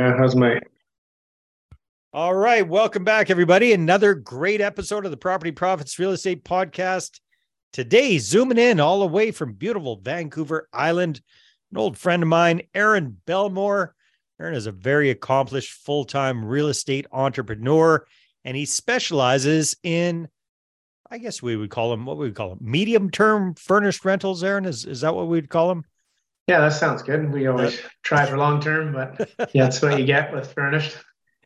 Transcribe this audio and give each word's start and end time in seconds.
Yeah, 0.00 0.16
how's 0.16 0.34
my? 0.34 0.58
All 2.14 2.34
right, 2.34 2.66
welcome 2.66 3.04
back, 3.04 3.28
everybody. 3.28 3.74
Another 3.74 4.14
great 4.14 4.62
episode 4.62 5.04
of 5.04 5.10
the 5.10 5.18
Property 5.18 5.52
Profits 5.52 5.98
Real 5.98 6.12
Estate 6.12 6.42
Podcast. 6.42 7.20
Today, 7.74 8.16
zooming 8.16 8.56
in 8.56 8.80
all 8.80 9.00
the 9.00 9.06
way 9.06 9.30
from 9.30 9.52
beautiful 9.52 10.00
Vancouver 10.00 10.70
Island, 10.72 11.20
an 11.70 11.76
old 11.76 11.98
friend 11.98 12.22
of 12.22 12.30
mine, 12.30 12.62
Aaron 12.74 13.18
Bellmore. 13.26 13.90
Aaron 14.40 14.54
is 14.54 14.64
a 14.64 14.72
very 14.72 15.10
accomplished 15.10 15.74
full 15.84 16.06
time 16.06 16.46
real 16.46 16.68
estate 16.68 17.06
entrepreneur, 17.12 18.06
and 18.46 18.56
he 18.56 18.64
specializes 18.64 19.76
in, 19.82 20.28
I 21.10 21.18
guess 21.18 21.42
we 21.42 21.56
would 21.56 21.68
call 21.68 21.92
him, 21.92 22.06
what 22.06 22.16
we 22.16 22.32
call 22.32 22.52
him, 22.52 22.58
medium 22.62 23.10
term 23.10 23.54
furnished 23.54 24.02
rentals. 24.06 24.42
Aaron, 24.42 24.64
is, 24.64 24.86
is 24.86 25.02
that 25.02 25.14
what 25.14 25.28
we'd 25.28 25.50
call 25.50 25.68
them? 25.68 25.84
Yeah, 26.50 26.58
that 26.62 26.72
sounds 26.72 27.04
good. 27.04 27.32
We 27.32 27.46
always 27.46 27.80
try 28.02 28.26
for 28.26 28.36
long 28.36 28.60
term, 28.60 28.92
but 28.92 29.30
yeah, 29.54 29.62
that's 29.62 29.80
what 29.80 30.00
you 30.00 30.04
get 30.04 30.32
with 30.32 30.52
furnished. 30.52 30.96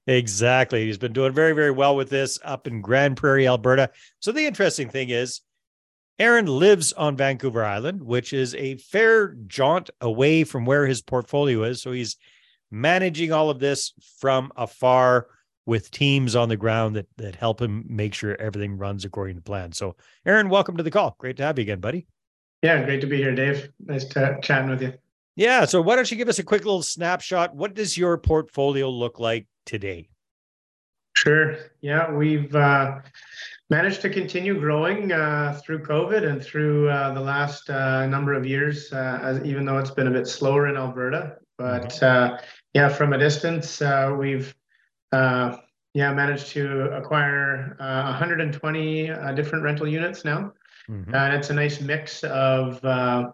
Exactly. 0.06 0.86
He's 0.86 0.96
been 0.96 1.12
doing 1.12 1.34
very, 1.34 1.52
very 1.52 1.72
well 1.72 1.94
with 1.94 2.08
this 2.08 2.38
up 2.42 2.66
in 2.66 2.80
Grande 2.80 3.14
Prairie, 3.14 3.46
Alberta. 3.46 3.90
So 4.20 4.32
the 4.32 4.46
interesting 4.46 4.88
thing 4.88 5.10
is, 5.10 5.42
Aaron 6.18 6.46
lives 6.46 6.94
on 6.94 7.18
Vancouver 7.18 7.62
Island, 7.62 8.02
which 8.02 8.32
is 8.32 8.54
a 8.54 8.78
fair 8.78 9.36
jaunt 9.46 9.90
away 10.00 10.42
from 10.42 10.64
where 10.64 10.86
his 10.86 11.02
portfolio 11.02 11.64
is. 11.64 11.82
So 11.82 11.92
he's 11.92 12.16
managing 12.70 13.30
all 13.30 13.50
of 13.50 13.58
this 13.58 13.92
from 14.20 14.52
afar 14.56 15.26
with 15.66 15.90
teams 15.90 16.34
on 16.34 16.48
the 16.48 16.56
ground 16.56 16.96
that 16.96 17.08
that 17.18 17.36
help 17.36 17.60
him 17.60 17.84
make 17.90 18.14
sure 18.14 18.40
everything 18.40 18.78
runs 18.78 19.04
according 19.04 19.36
to 19.36 19.42
plan. 19.42 19.72
So, 19.72 19.96
Aaron, 20.24 20.48
welcome 20.48 20.78
to 20.78 20.82
the 20.82 20.90
call. 20.90 21.14
Great 21.18 21.36
to 21.36 21.42
have 21.42 21.58
you 21.58 21.62
again, 21.62 21.80
buddy. 21.80 22.06
Yeah, 22.64 22.82
great 22.82 23.02
to 23.02 23.06
be 23.06 23.18
here, 23.18 23.34
Dave. 23.34 23.68
Nice 23.84 24.06
to 24.06 24.38
chatting 24.42 24.70
with 24.70 24.80
you. 24.80 24.94
Yeah. 25.36 25.66
So 25.66 25.82
why 25.82 25.96
don't 25.96 26.10
you 26.10 26.16
give 26.16 26.30
us 26.30 26.38
a 26.38 26.42
quick 26.42 26.64
little 26.64 26.82
snapshot? 26.82 27.54
What 27.54 27.74
does 27.74 27.98
your 27.98 28.16
portfolio 28.16 28.88
look 28.88 29.20
like 29.20 29.46
today? 29.66 30.08
Sure. 31.14 31.58
Yeah, 31.82 32.10
we've 32.10 32.56
uh, 32.56 33.00
managed 33.68 34.00
to 34.00 34.08
continue 34.08 34.58
growing 34.58 35.12
uh, 35.12 35.60
through 35.62 35.80
COVID 35.80 36.26
and 36.26 36.42
through 36.42 36.88
uh, 36.88 37.12
the 37.12 37.20
last 37.20 37.68
uh, 37.68 38.06
number 38.06 38.32
of 38.32 38.46
years, 38.46 38.90
uh, 38.94 39.20
as, 39.22 39.44
even 39.44 39.66
though 39.66 39.76
it's 39.76 39.90
been 39.90 40.06
a 40.06 40.10
bit 40.10 40.26
slower 40.26 40.66
in 40.66 40.78
Alberta. 40.78 41.36
But 41.58 41.90
mm-hmm. 41.90 42.34
uh, 42.34 42.38
yeah, 42.72 42.88
from 42.88 43.12
a 43.12 43.18
distance, 43.18 43.82
we've 44.16 44.54
yeah 45.12 46.12
managed 46.12 46.46
to 46.52 46.90
acquire 46.96 47.76
120 47.78 49.06
different 49.34 49.64
rental 49.64 49.86
units 49.86 50.24
now. 50.24 50.50
Mm-hmm. 50.90 51.14
And 51.14 51.34
it's 51.34 51.50
a 51.50 51.54
nice 51.54 51.80
mix 51.80 52.22
of 52.24 52.84
uh, 52.84 53.30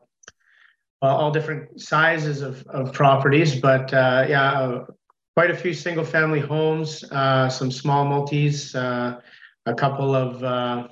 all 1.03 1.31
different 1.31 1.81
sizes 1.81 2.43
of, 2.43 2.67
of 2.69 2.93
properties, 2.93 3.59
but 3.59 3.93
uh, 3.93 4.27
yeah, 4.29 4.53
uh, 4.53 4.87
quite 5.35 5.51
a 5.51 5.57
few 5.57 5.73
single 5.73 6.05
family 6.05 6.41
homes, 6.41 7.05
uh, 7.11 7.49
some 7.49 7.71
small 7.71 8.05
multis, 8.05 8.75
uh, 8.75 9.21
a 9.67 9.75
couple 9.75 10.15
of, 10.15 10.43
uh, 10.45 10.89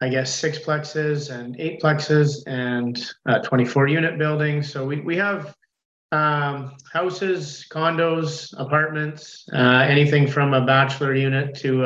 I 0.00 0.08
guess, 0.08 0.34
six 0.34 0.58
plexes 0.58 1.30
and 1.34 1.58
eight 1.58 1.80
plexes 1.80 2.42
and 2.46 3.02
24 3.44 3.88
unit 3.88 4.18
buildings. 4.18 4.70
So 4.70 4.84
we, 4.84 5.00
we 5.00 5.16
have 5.16 5.56
um, 6.12 6.76
houses, 6.92 7.66
condos, 7.70 8.52
apartments, 8.58 9.48
anything 9.52 10.26
from 10.26 10.52
a 10.52 10.64
bachelor 10.66 11.14
unit 11.14 11.54
to 11.60 11.84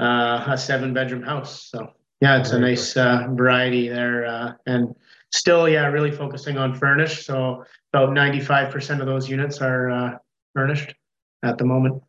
a 0.00 0.56
seven 0.58 0.92
bedroom 0.92 1.22
house. 1.22 1.70
So 1.70 1.93
yeah, 2.20 2.38
it's 2.38 2.52
a 2.52 2.58
nice 2.58 2.96
uh, 2.96 3.26
variety 3.30 3.88
there, 3.88 4.26
uh, 4.26 4.52
and 4.66 4.94
still, 5.32 5.68
yeah, 5.68 5.86
really 5.86 6.10
focusing 6.10 6.56
on 6.58 6.74
furnished. 6.74 7.26
So 7.26 7.64
about 7.92 8.12
ninety-five 8.12 8.72
percent 8.72 9.00
of 9.00 9.06
those 9.06 9.28
units 9.28 9.60
are 9.60 9.90
uh, 9.90 10.18
furnished 10.54 10.94
at 11.42 11.58
the 11.58 11.64
moment. 11.64 12.02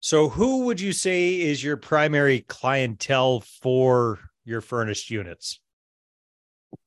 So, 0.00 0.28
who 0.28 0.66
would 0.66 0.80
you 0.80 0.92
say 0.92 1.40
is 1.40 1.64
your 1.64 1.78
primary 1.78 2.40
clientele 2.40 3.40
for 3.40 4.18
your 4.44 4.60
furnished 4.60 5.10
units? 5.10 5.60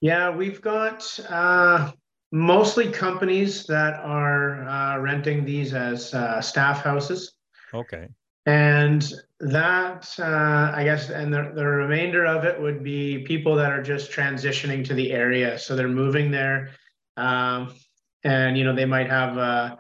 Yeah, 0.02 0.30
we've 0.30 0.62
got 0.62 1.20
uh, 1.28 1.92
mostly 2.32 2.92
companies 2.92 3.66
that 3.66 3.96
are 3.96 4.68
uh, 4.68 5.00
renting 5.00 5.46
these 5.46 5.74
as 5.74 6.14
uh, 6.14 6.42
staff 6.42 6.84
houses. 6.84 7.34
Okay. 7.74 8.10
And 8.48 9.14
that, 9.42 10.16
uh, 10.18 10.72
I 10.74 10.86
guess, 10.86 11.10
and 11.10 11.34
the, 11.34 11.52
the 11.54 11.66
remainder 11.66 12.26
of 12.26 12.46
it 12.46 12.60
would 12.60 12.82
be 12.82 13.26
people 13.26 13.56
that 13.56 13.74
are 13.74 13.84
just 13.84 14.10
transitioning 14.10 14.86
to 14.86 14.94
the 14.94 15.12
area. 15.12 15.60
So 15.60 15.76
they're 15.76 15.90
moving 15.90 16.32
there. 16.32 16.70
Um, 17.18 17.76
and, 18.24 18.58
you 18.58 18.64
know, 18.64 18.74
they 18.74 18.86
might 18.86 19.10
have 19.10 19.36
a, 19.36 19.78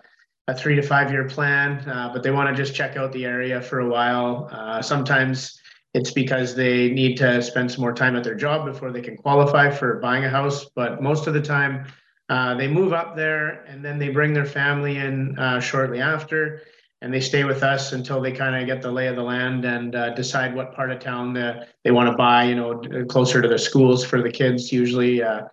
a 0.49 0.53
three 0.53 0.75
to 0.75 0.81
five 0.81 1.11
year 1.11 1.23
plan, 1.29 1.89
uh, 1.89 2.11
but 2.13 2.23
they 2.23 2.31
want 2.31 2.49
to 2.49 2.61
just 2.61 2.75
check 2.75 2.97
out 2.97 3.13
the 3.13 3.23
area 3.23 3.61
for 3.61 3.79
a 3.79 3.89
while. 3.89 4.49
Uh, 4.51 4.81
sometimes 4.81 5.61
it's 5.93 6.11
because 6.11 6.53
they 6.53 6.89
need 6.89 7.15
to 7.17 7.41
spend 7.41 7.71
some 7.71 7.79
more 7.79 7.93
time 7.93 8.17
at 8.17 8.23
their 8.25 8.35
job 8.35 8.65
before 8.65 8.91
they 8.91 9.01
can 9.01 9.15
qualify 9.15 9.69
for 9.69 9.97
buying 10.01 10.25
a 10.25 10.29
house. 10.29 10.65
But 10.75 11.01
most 11.01 11.25
of 11.25 11.33
the 11.33 11.41
time, 11.41 11.87
uh, 12.27 12.55
they 12.55 12.67
move 12.67 12.91
up 12.91 13.15
there 13.15 13.63
and 13.63 13.83
then 13.83 13.97
they 13.97 14.09
bring 14.09 14.33
their 14.33 14.45
family 14.45 14.97
in 14.97 15.39
uh, 15.39 15.61
shortly 15.61 16.01
after 16.01 16.63
and 17.01 17.13
they 17.13 17.19
stay 17.19 17.43
with 17.43 17.61
us 17.61 17.91
until 17.93 18.19
they 18.19 18.31
kind 18.31 18.55
of 18.55 18.65
get 18.65 18.81
the 18.81 18.91
lay 18.91 19.07
of 19.07 19.15
the 19.15 19.23
land 19.23 19.65
and 19.65 19.95
uh, 19.95 20.13
decide 20.15 20.55
what 20.55 20.73
part 20.73 20.91
of 20.91 20.99
town 20.99 21.33
the, 21.33 21.67
they 21.83 21.91
want 21.91 22.09
to 22.09 22.15
buy, 22.15 22.43
you 22.43 22.55
know, 22.55 22.81
closer 23.07 23.41
to 23.41 23.47
the 23.47 23.57
schools 23.57 24.03
for 24.03 24.21
the 24.21 24.31
kids 24.31 24.71
usually. 24.71 25.21
Uh, 25.21 25.43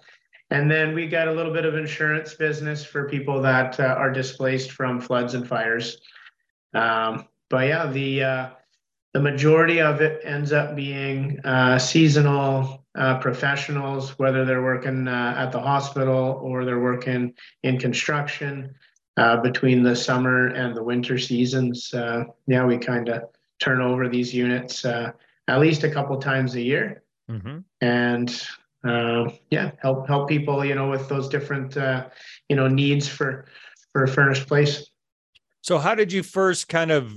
and 0.50 0.71
then 0.71 0.94
we 0.94 1.06
got 1.06 1.28
a 1.28 1.32
little 1.32 1.53
bit 1.53 1.66
of 1.66 1.75
insurance 1.75 2.34
business 2.34 2.84
for 2.84 3.09
people 3.09 3.43
that 3.43 3.78
uh, 3.78 3.84
are 3.84 4.10
displaced 4.10 4.72
from 4.72 5.00
floods 5.00 5.34
and 5.34 5.47
fires. 5.47 5.99
Um, 6.72 7.27
but 7.50 7.69
yeah, 7.69 7.87
the 7.87 8.22
uh, 8.22 8.50
the 9.12 9.21
majority 9.21 9.81
of 9.81 10.00
it 10.00 10.21
ends 10.25 10.53
up 10.53 10.75
being 10.75 11.41
uh, 11.44 11.78
seasonal 11.78 12.84
uh, 12.97 13.19
professionals, 13.19 14.19
whether 14.19 14.44
they're 14.44 14.62
working 14.62 15.06
at 15.09 15.50
the 15.53 15.61
hospital 15.61 16.41
or 16.43 16.65
they're 16.65 16.81
working 16.81 17.34
in 17.62 17.78
construction 17.78 18.75
uh, 19.16 19.36
between 19.38 19.82
the 19.82 19.94
summer 19.94 20.48
and 20.48 20.76
the 20.76 20.82
winter 20.82 21.19
seasons. 21.19 21.92
Uh, 21.94 22.25
yeah, 22.47 22.64
we 22.64 22.78
kind 22.78 23.08
of 23.08 23.25
turn 23.60 23.80
over 23.80 24.08
these 24.08 24.34
units 24.34 24.84
uh, 24.84 25.12
at 25.48 25.60
least 25.60 25.84
a 25.84 25.91
couple 25.91 26.19
times 26.19 26.54
a 26.54 26.60
year, 26.60 27.02
mm-hmm. 27.30 27.58
and 27.80 28.47
uh, 28.84 29.30
yeah, 29.50 29.72
help 29.80 30.06
help 30.06 30.28
people 30.28 30.64
you 30.64 30.75
know 30.75 30.88
with 30.88 31.08
those 31.08 31.28
different 31.28 31.76
uh, 31.76 32.06
you 32.48 32.56
know 32.56 32.69
needs 32.69 33.08
for 33.08 33.47
for 33.92 34.04
a 34.04 34.08
furnished 34.08 34.47
place. 34.47 34.91
So, 35.62 35.78
how 35.78 35.94
did 35.94 36.12
you 36.12 36.22
first 36.22 36.69
kind 36.69 36.91
of 36.91 37.14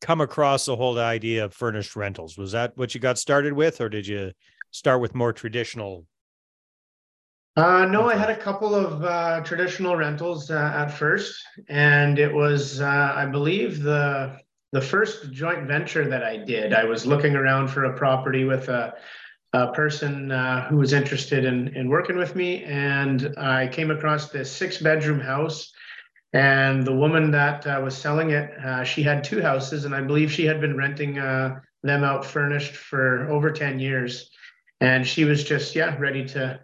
come 0.00 0.20
across 0.20 0.66
the 0.66 0.76
whole 0.76 0.98
idea 0.98 1.44
of 1.44 1.54
furnished 1.54 1.96
rentals? 1.96 2.38
Was 2.38 2.52
that 2.52 2.76
what 2.76 2.94
you 2.94 3.00
got 3.00 3.18
started 3.18 3.52
with, 3.52 3.80
or 3.80 3.88
did 3.88 4.06
you 4.06 4.32
start 4.70 5.00
with 5.00 5.14
more 5.14 5.32
traditional 5.32 6.06
uh, 7.60 7.84
no, 7.84 8.08
I 8.08 8.16
had 8.16 8.30
a 8.30 8.36
couple 8.36 8.74
of 8.74 9.04
uh, 9.04 9.40
traditional 9.42 9.94
rentals 9.94 10.50
uh, 10.50 10.72
at 10.74 10.88
first, 10.88 11.42
and 11.68 12.18
it 12.18 12.32
was, 12.32 12.80
uh, 12.80 13.12
I 13.14 13.26
believe, 13.26 13.82
the 13.82 14.38
the 14.72 14.80
first 14.80 15.32
joint 15.32 15.66
venture 15.66 16.08
that 16.08 16.22
I 16.22 16.38
did. 16.38 16.72
I 16.72 16.84
was 16.84 17.04
looking 17.04 17.34
around 17.36 17.68
for 17.68 17.84
a 17.84 17.98
property 17.98 18.44
with 18.44 18.68
a, 18.68 18.94
a 19.52 19.72
person 19.72 20.32
uh, 20.32 20.68
who 20.68 20.76
was 20.76 20.94
interested 20.94 21.44
in 21.44 21.68
in 21.76 21.90
working 21.90 22.16
with 22.16 22.34
me, 22.34 22.64
and 22.64 23.34
I 23.36 23.68
came 23.68 23.90
across 23.90 24.30
this 24.30 24.50
six 24.50 24.78
bedroom 24.78 25.20
house. 25.20 25.70
And 26.32 26.86
the 26.86 26.94
woman 26.94 27.32
that 27.32 27.66
uh, 27.66 27.80
was 27.82 27.96
selling 27.96 28.30
it, 28.30 28.48
she 28.86 29.02
had 29.02 29.24
two 29.24 29.42
houses, 29.42 29.84
and 29.84 29.94
I 29.94 30.00
believe 30.00 30.30
she 30.32 30.46
had 30.46 30.60
been 30.60 30.76
renting 30.76 31.14
them 31.14 32.04
out 32.04 32.24
furnished 32.24 32.76
for 32.76 33.28
over 33.28 33.50
ten 33.50 33.80
years. 33.80 34.30
And 34.80 35.06
she 35.06 35.24
was 35.24 35.44
just, 35.44 35.74
yeah, 35.74 35.98
ready 35.98 36.24
to 36.28 36.60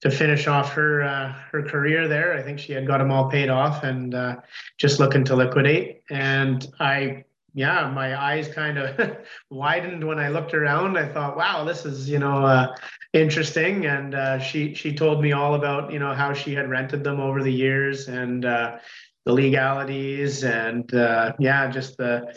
to 0.00 0.10
finish 0.10 0.46
off 0.46 0.72
her 0.72 1.02
uh, 1.02 1.32
her 1.50 1.62
career 1.62 2.06
there. 2.06 2.34
I 2.34 2.42
think 2.42 2.58
she 2.58 2.72
had 2.72 2.86
got 2.86 2.98
them 2.98 3.10
all 3.10 3.28
paid 3.30 3.48
off 3.48 3.82
and 3.82 4.14
uh, 4.14 4.36
just 4.76 5.00
looking 5.00 5.24
to 5.24 5.36
liquidate. 5.36 6.02
And 6.10 6.66
I, 6.78 7.24
yeah, 7.54 7.90
my 7.90 8.20
eyes 8.20 8.48
kind 8.48 8.78
of 8.78 9.16
widened 9.50 10.06
when 10.06 10.18
I 10.18 10.28
looked 10.28 10.54
around. 10.54 10.96
I 10.96 11.08
thought, 11.08 11.36
wow, 11.36 11.64
this 11.64 11.84
is 11.84 12.08
you 12.08 12.18
know 12.18 12.44
uh, 12.44 12.74
interesting. 13.12 13.86
And 13.86 14.14
uh, 14.14 14.38
she 14.38 14.74
she 14.74 14.94
told 14.94 15.20
me 15.20 15.32
all 15.32 15.54
about 15.54 15.92
you 15.92 15.98
know 15.98 16.14
how 16.14 16.32
she 16.32 16.54
had 16.54 16.70
rented 16.70 17.02
them 17.02 17.18
over 17.18 17.42
the 17.42 17.52
years 17.52 18.08
and 18.08 18.44
uh, 18.44 18.78
the 19.26 19.32
legalities 19.32 20.44
and 20.44 20.94
uh, 20.94 21.32
yeah, 21.40 21.68
just 21.68 21.96
the 21.96 22.32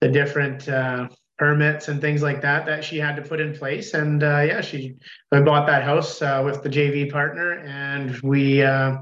the 0.00 0.08
different 0.08 0.68
permits 1.38 1.88
and 1.88 2.00
things 2.00 2.22
like 2.22 2.42
that 2.42 2.66
that 2.66 2.84
she 2.84 2.98
had 2.98 3.16
to 3.16 3.22
put 3.22 3.40
in 3.40 3.56
place. 3.56 3.94
And 3.94 4.22
uh, 4.22 4.44
yeah, 4.46 4.60
she 4.60 4.96
I 5.32 5.40
bought 5.40 5.66
that 5.66 5.84
house 5.84 6.20
uh, 6.20 6.42
with 6.44 6.62
the 6.62 6.68
JV 6.68 7.10
partner, 7.10 7.60
and 7.60 8.18
we 8.20 8.62
uh, 8.62 8.98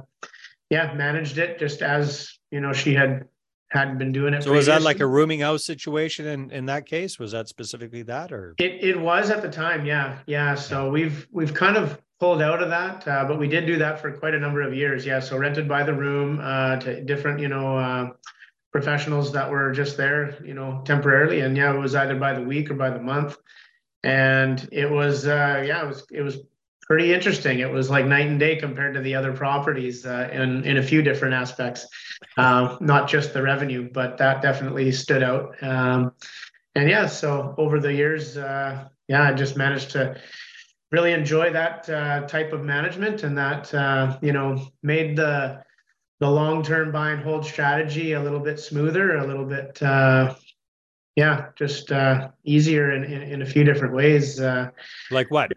yeah 0.71 0.93
managed 0.95 1.39
it 1.39 1.59
just 1.59 1.83
as 1.83 2.39
you 2.51 2.61
know 2.61 2.73
she 2.73 2.95
had 2.95 3.25
hadn't 3.71 3.99
been 3.99 4.13
doing 4.13 4.35
it. 4.35 4.43
So 4.43 4.53
was 4.53 4.67
that 4.67 4.83
like 4.83 5.01
a 5.01 5.07
rooming 5.07 5.41
house 5.41 5.65
situation 5.65 6.27
in 6.27 6.51
in 6.51 6.67
that 6.67 6.87
case? 6.87 7.19
Was 7.19 7.33
that 7.33 7.49
specifically 7.49 8.03
that 8.03 8.33
or? 8.33 8.55
It 8.59 8.85
it 8.85 9.01
was 9.01 9.31
at 9.31 9.43
the 9.43 9.51
time, 9.51 9.87
yeah, 9.87 10.19
yeah. 10.27 10.55
So 10.55 10.91
we've 10.91 11.27
we've 11.33 11.55
kind 11.55 11.77
of 11.77 12.01
pulled 12.21 12.41
out 12.41 12.63
of 12.63 12.71
that, 12.71 13.07
uh, 13.07 13.25
but 13.27 13.39
we 13.39 13.49
did 13.49 13.67
do 13.67 13.77
that 13.79 14.01
for 14.01 14.11
quite 14.13 14.35
a 14.35 14.39
number 14.39 14.63
of 14.63 14.75
years. 14.75 15.05
Yeah, 15.05 15.21
so 15.21 15.37
rented 15.37 15.69
by 15.69 15.83
the 15.83 15.95
room 15.95 16.41
uh, 16.43 16.77
to 16.77 17.03
different 17.03 17.41
you 17.41 17.49
know 17.49 17.79
uh, 17.79 18.11
professionals 18.77 19.33
that 19.33 19.51
were 19.51 19.73
just 19.73 19.97
there, 19.97 20.37
you 20.45 20.55
know, 20.55 20.83
temporarily. 20.85 21.41
And 21.41 21.57
yeah, 21.57 21.75
it 21.75 21.79
was 21.79 21.95
either 21.95 22.17
by 22.17 22.35
the 22.35 22.43
week 22.43 22.71
or 22.71 22.75
by 22.75 22.91
the 22.91 23.01
month. 23.01 23.37
And 24.03 24.69
it 24.71 24.91
was, 24.91 25.27
uh, 25.27 25.65
yeah, 25.67 25.83
it 25.83 25.89
was, 25.89 26.07
it 26.11 26.23
was 26.23 26.37
pretty 26.87 27.13
interesting. 27.13 27.59
It 27.61 27.71
was 27.71 27.89
like 27.91 28.07
night 28.07 28.27
and 28.27 28.39
day 28.39 28.57
compared 28.57 28.95
to 28.95 29.01
the 29.01 29.15
other 29.15 29.33
properties 29.33 30.07
uh, 30.07 30.29
in 30.31 30.65
in 30.65 30.77
a 30.77 30.83
few 30.83 31.03
different 31.03 31.35
aspects, 31.35 31.87
uh, 32.37 32.77
not 32.81 33.09
just 33.09 33.33
the 33.33 33.43
revenue, 33.43 33.89
but 33.93 34.19
that 34.19 34.43
definitely 34.43 34.93
stood 34.93 35.23
out. 35.23 35.57
Um, 35.63 36.13
and 36.75 36.89
yeah, 36.89 37.07
so 37.07 37.55
over 37.59 37.81
the 37.81 37.93
years, 37.93 38.37
uh, 38.37 38.89
yeah, 39.09 39.23
I 39.23 39.33
just 39.33 39.57
managed 39.57 39.91
to 39.93 40.21
really 40.93 41.13
enjoy 41.13 41.53
that 41.53 41.89
uh, 41.89 42.27
type 42.27 42.53
of 42.53 42.63
management, 42.63 43.25
and 43.25 43.37
that 43.37 43.75
uh, 43.75 44.19
you 44.23 44.33
know 44.33 44.69
made 44.83 45.17
the 45.17 45.65
the 46.21 46.31
long 46.31 46.63
term 46.63 46.93
buy 46.93 47.11
and 47.11 47.23
hold 47.23 47.45
strategy 47.45 48.13
a 48.13 48.23
little 48.23 48.41
bit 48.41 48.59
smoother, 48.59 49.17
a 49.17 49.27
little 49.27 49.45
bit. 49.45 49.83
Uh, 49.83 50.35
yeah, 51.15 51.47
just 51.57 51.93
easier 52.45 52.93
in, 52.93 53.05
in, 53.05 53.23
in, 53.23 53.43
a 53.43 53.47
few 53.47 53.65
different 53.65 53.95
ways. 53.95 54.39
like 55.11 55.31
what? 55.31 55.51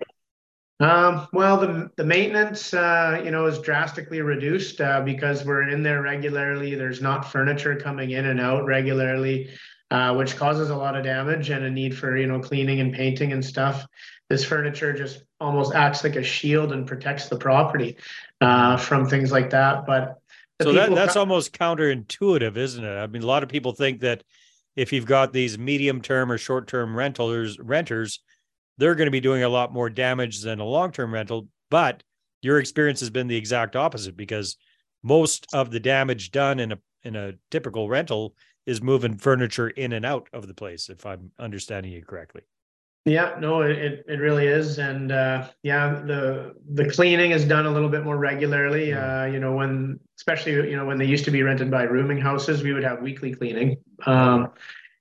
Um, 0.82 1.28
well, 1.34 1.58
the 1.58 1.92
the 1.98 2.06
maintenance, 2.06 2.74
uh, 2.74 3.22
you 3.24 3.32
know, 3.32 3.46
is 3.48 3.60
drastically 3.60 4.22
reduced 4.22 4.80
uh, 4.80 5.02
because 5.02 5.44
we're 5.44 5.68
in 5.68 5.84
there 5.84 6.02
regularly. 6.02 6.76
There's 6.76 7.02
not 7.02 7.30
furniture 7.30 7.76
coming 7.76 8.12
in 8.12 8.28
and 8.28 8.40
out 8.40 8.66
regularly, 8.66 9.50
uh, 9.92 10.16
which 10.16 10.38
causes 10.38 10.70
a 10.70 10.76
lot 10.76 10.96
of 10.96 11.04
damage 11.04 11.50
and 11.50 11.66
a 11.66 11.70
need 11.70 11.98
for 11.98 12.16
you 12.16 12.28
know 12.28 12.40
cleaning 12.40 12.80
and 12.80 12.94
painting 12.94 13.34
and 13.34 13.44
stuff. 13.44 13.86
This 14.30 14.46
furniture 14.46 14.94
just 14.94 15.24
almost 15.42 15.76
acts 15.76 16.04
like 16.06 16.16
a 16.16 16.24
shield 16.24 16.72
and 16.72 16.88
protects 16.88 17.28
the 17.28 17.38
property 17.38 17.98
uh, 18.40 18.78
from 18.78 19.10
things 19.10 19.34
like 19.34 19.50
that. 19.50 19.86
But 19.86 20.22
so 20.62 20.74
that, 20.74 20.94
that's 20.94 21.14
co- 21.14 21.22
almost 21.22 21.54
counterintuitive, 21.54 22.58
isn't 22.58 22.84
it? 22.84 22.98
I 22.98 23.08
mean, 23.08 23.24
a 23.24 23.28
lot 23.28 23.44
of 23.44 23.50
people 23.50 23.72
think 23.72 24.02
that 24.02 24.24
if 24.76 24.94
you've 24.94 25.06
got 25.06 25.34
these 25.34 25.58
medium 25.58 26.02
term 26.02 26.32
or 26.32 26.38
short 26.38 26.68
term 26.68 26.96
renters 26.96 27.60
renters 27.60 28.22
they're 28.78 28.96
going 28.96 29.08
to 29.08 29.12
be 29.12 29.20
doing 29.20 29.44
a 29.44 29.50
lot 29.50 29.74
more 29.74 29.90
damage 29.90 30.42
than 30.42 30.60
a 30.60 30.66
long-term 30.66 31.14
rental 31.14 31.48
but 31.70 32.02
your 32.42 32.60
experience 32.60 33.02
has 33.02 33.10
been 33.10 33.28
the 33.28 33.36
exact 33.36 33.76
opposite 33.76 34.16
because 34.16 34.56
most 35.04 35.48
of 35.54 35.70
the 35.70 35.80
damage 35.80 36.32
done 36.32 36.60
in 36.60 36.72
a 36.72 36.78
in 37.04 37.16
a 37.16 37.34
typical 37.52 37.90
rental 37.90 38.36
is 38.66 38.82
moving 38.82 39.18
furniture 39.18 39.70
in 39.70 39.92
and 39.94 40.06
out 40.06 40.30
of 40.34 40.48
the 40.48 40.54
place 40.54 40.90
if 40.90 41.06
i'm 41.06 41.32
understanding 41.40 41.92
you 41.92 42.04
correctly 42.04 42.42
yeah 43.06 43.36
no 43.40 43.62
it, 43.62 44.04
it 44.08 44.20
really 44.20 44.46
is 44.46 44.78
and 44.78 45.12
uh, 45.12 45.48
yeah 45.64 46.02
the 46.06 46.54
the 46.74 46.90
cleaning 46.90 47.32
is 47.32 47.46
done 47.46 47.66
a 47.66 47.72
little 47.72 47.90
bit 47.90 48.04
more 48.04 48.18
regularly 48.18 48.90
mm. 48.90 49.24
uh, 49.24 49.26
you 49.32 49.40
know 49.40 49.54
when 49.54 50.00
especially 50.18 50.54
you 50.70 50.76
know 50.76 50.86
when 50.86 50.98
they 50.98 51.06
used 51.06 51.26
to 51.26 51.32
be 51.32 51.42
rented 51.42 51.72
by 51.72 51.84
rooming 51.84 52.20
houses 52.20 52.62
we 52.62 52.74
would 52.74 52.84
have 52.84 53.02
weekly 53.02 53.34
cleaning 53.34 53.78
um, 54.06 54.50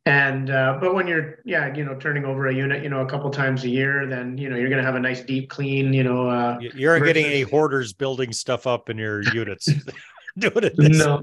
and 0.06 0.50
uh, 0.50 0.78
but 0.80 0.94
when 0.94 1.06
you're 1.06 1.40
yeah 1.44 1.74
you 1.74 1.84
know 1.84 1.94
turning 1.96 2.24
over 2.24 2.46
a 2.46 2.54
unit 2.54 2.82
you 2.82 2.88
know 2.88 3.00
a 3.00 3.06
couple 3.06 3.30
times 3.30 3.64
a 3.64 3.68
year 3.68 4.06
then 4.06 4.38
you 4.38 4.48
know 4.48 4.56
you're 4.56 4.70
going 4.70 4.80
to 4.80 4.86
have 4.86 4.94
a 4.94 5.00
nice 5.00 5.20
deep 5.22 5.50
clean 5.50 5.92
you 5.92 6.04
know 6.04 6.28
uh, 6.28 6.56
you 6.60 6.88
aren't 6.88 7.00
versus... 7.00 7.14
getting 7.14 7.26
any 7.26 7.42
hoarders 7.42 7.92
building 7.92 8.32
stuff 8.32 8.66
up 8.66 8.88
in 8.88 8.96
your 8.96 9.22
units 9.34 9.66
doing 10.38 10.64
it 10.64 10.74
no 10.78 11.20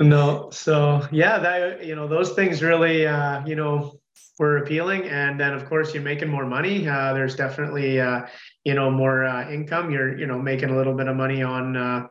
no 0.00 0.50
so 0.50 1.06
yeah 1.12 1.38
that 1.38 1.84
you 1.84 1.94
know 1.94 2.08
those 2.08 2.32
things 2.32 2.62
really 2.62 3.06
uh, 3.06 3.44
you 3.46 3.54
know 3.54 3.98
were 4.38 4.58
appealing 4.58 5.08
and 5.08 5.40
then 5.40 5.52
of 5.52 5.66
course 5.66 5.94
you're 5.94 6.02
making 6.02 6.28
more 6.28 6.46
money 6.46 6.88
uh, 6.88 7.12
there's 7.12 7.36
definitely 7.36 8.00
uh, 8.00 8.20
you 8.64 8.74
know 8.74 8.90
more 8.90 9.24
uh, 9.24 9.50
income 9.50 9.90
you're 9.90 10.18
you 10.18 10.26
know 10.26 10.38
making 10.38 10.70
a 10.70 10.76
little 10.76 10.94
bit 10.94 11.08
of 11.08 11.16
money 11.16 11.42
on 11.42 11.76
uh, 11.76 12.06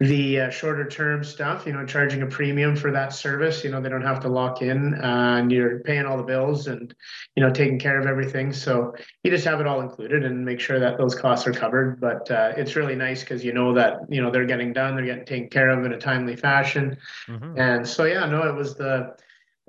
the 0.00 0.40
uh, 0.40 0.50
shorter 0.50 0.88
term 0.88 1.22
stuff, 1.22 1.66
you 1.66 1.74
know, 1.74 1.84
charging 1.84 2.22
a 2.22 2.26
premium 2.26 2.74
for 2.74 2.90
that 2.90 3.12
service, 3.12 3.62
you 3.62 3.70
know, 3.70 3.82
they 3.82 3.90
don't 3.90 4.00
have 4.00 4.20
to 4.20 4.28
lock 4.28 4.62
in 4.62 4.94
uh, 4.94 5.36
and 5.38 5.52
you're 5.52 5.80
paying 5.80 6.06
all 6.06 6.16
the 6.16 6.22
bills 6.22 6.68
and, 6.68 6.94
you 7.36 7.42
know, 7.42 7.52
taking 7.52 7.78
care 7.78 8.00
of 8.00 8.06
everything. 8.06 8.50
So 8.50 8.94
you 9.22 9.30
just 9.30 9.44
have 9.44 9.60
it 9.60 9.66
all 9.66 9.82
included 9.82 10.24
and 10.24 10.42
make 10.42 10.58
sure 10.58 10.80
that 10.80 10.96
those 10.96 11.14
costs 11.14 11.46
are 11.46 11.52
covered. 11.52 12.00
But 12.00 12.30
uh, 12.30 12.54
it's 12.56 12.76
really 12.76 12.96
nice 12.96 13.20
because 13.20 13.44
you 13.44 13.52
know 13.52 13.74
that, 13.74 13.98
you 14.08 14.22
know, 14.22 14.30
they're 14.30 14.46
getting 14.46 14.72
done, 14.72 14.96
they're 14.96 15.04
getting 15.04 15.26
taken 15.26 15.50
care 15.50 15.68
of 15.68 15.84
in 15.84 15.92
a 15.92 15.98
timely 15.98 16.34
fashion. 16.34 16.96
Mm-hmm. 17.28 17.58
And 17.58 17.86
so, 17.86 18.04
yeah, 18.04 18.24
no, 18.24 18.48
it 18.48 18.54
was 18.54 18.76
the, 18.76 19.14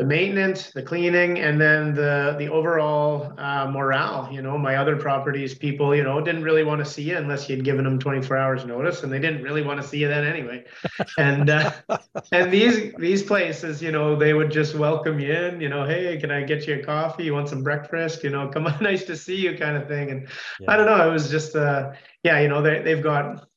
the 0.01 0.07
maintenance, 0.07 0.71
the 0.71 0.81
cleaning, 0.81 1.38
and 1.38 1.62
then 1.62 1.94
the 1.94 2.36
the 2.39 2.50
overall 2.50 3.31
uh, 3.38 3.69
morale. 3.69 4.27
You 4.31 4.42
know, 4.42 4.57
my 4.57 4.77
other 4.77 4.98
properties, 4.98 5.53
people, 5.53 5.95
you 5.95 6.01
know, 6.01 6.19
didn't 6.19 6.42
really 6.42 6.63
want 6.63 6.83
to 6.83 6.86
see 6.92 7.03
you 7.03 7.18
unless 7.18 7.48
you'd 7.48 7.63
given 7.63 7.83
them 7.83 8.00
24 8.00 8.36
hours 8.36 8.65
notice, 8.65 9.03
and 9.03 9.13
they 9.13 9.19
didn't 9.19 9.44
really 9.44 9.62
want 9.62 9.80
to 9.80 9.88
see 9.88 10.00
you 10.00 10.07
then 10.07 10.25
anyway. 10.25 10.63
And 11.19 11.51
uh, 11.51 11.71
and 12.31 12.51
these 12.51 12.92
these 12.98 13.21
places, 13.21 13.80
you 13.80 13.92
know, 13.92 14.15
they 14.15 14.33
would 14.33 14.50
just 14.50 14.74
welcome 14.74 15.19
you 15.19 15.31
in. 15.31 15.62
You 15.62 15.69
know, 15.69 15.86
hey, 15.86 16.18
can 16.18 16.31
I 16.31 16.42
get 16.45 16.65
you 16.65 16.80
a 16.80 16.83
coffee? 16.83 17.25
You 17.25 17.36
want 17.36 17.50
some 17.50 17.62
breakfast? 17.62 18.24
You 18.24 18.31
know, 18.31 18.48
come 18.48 18.65
on, 18.65 18.77
nice 18.81 19.03
to 19.03 19.15
see 19.15 19.36
you, 19.36 19.56
kind 19.56 19.77
of 19.77 19.88
thing. 19.88 20.09
And 20.09 20.27
yeah. 20.59 20.71
I 20.71 20.77
don't 20.77 20.88
know, 20.88 21.07
it 21.07 21.13
was 21.13 21.30
just 21.30 21.56
uh, 21.56 21.92
yeah, 22.24 22.39
you 22.39 22.48
know, 22.48 22.63
they 22.63 22.81
they've 22.81 23.03
got 23.03 23.48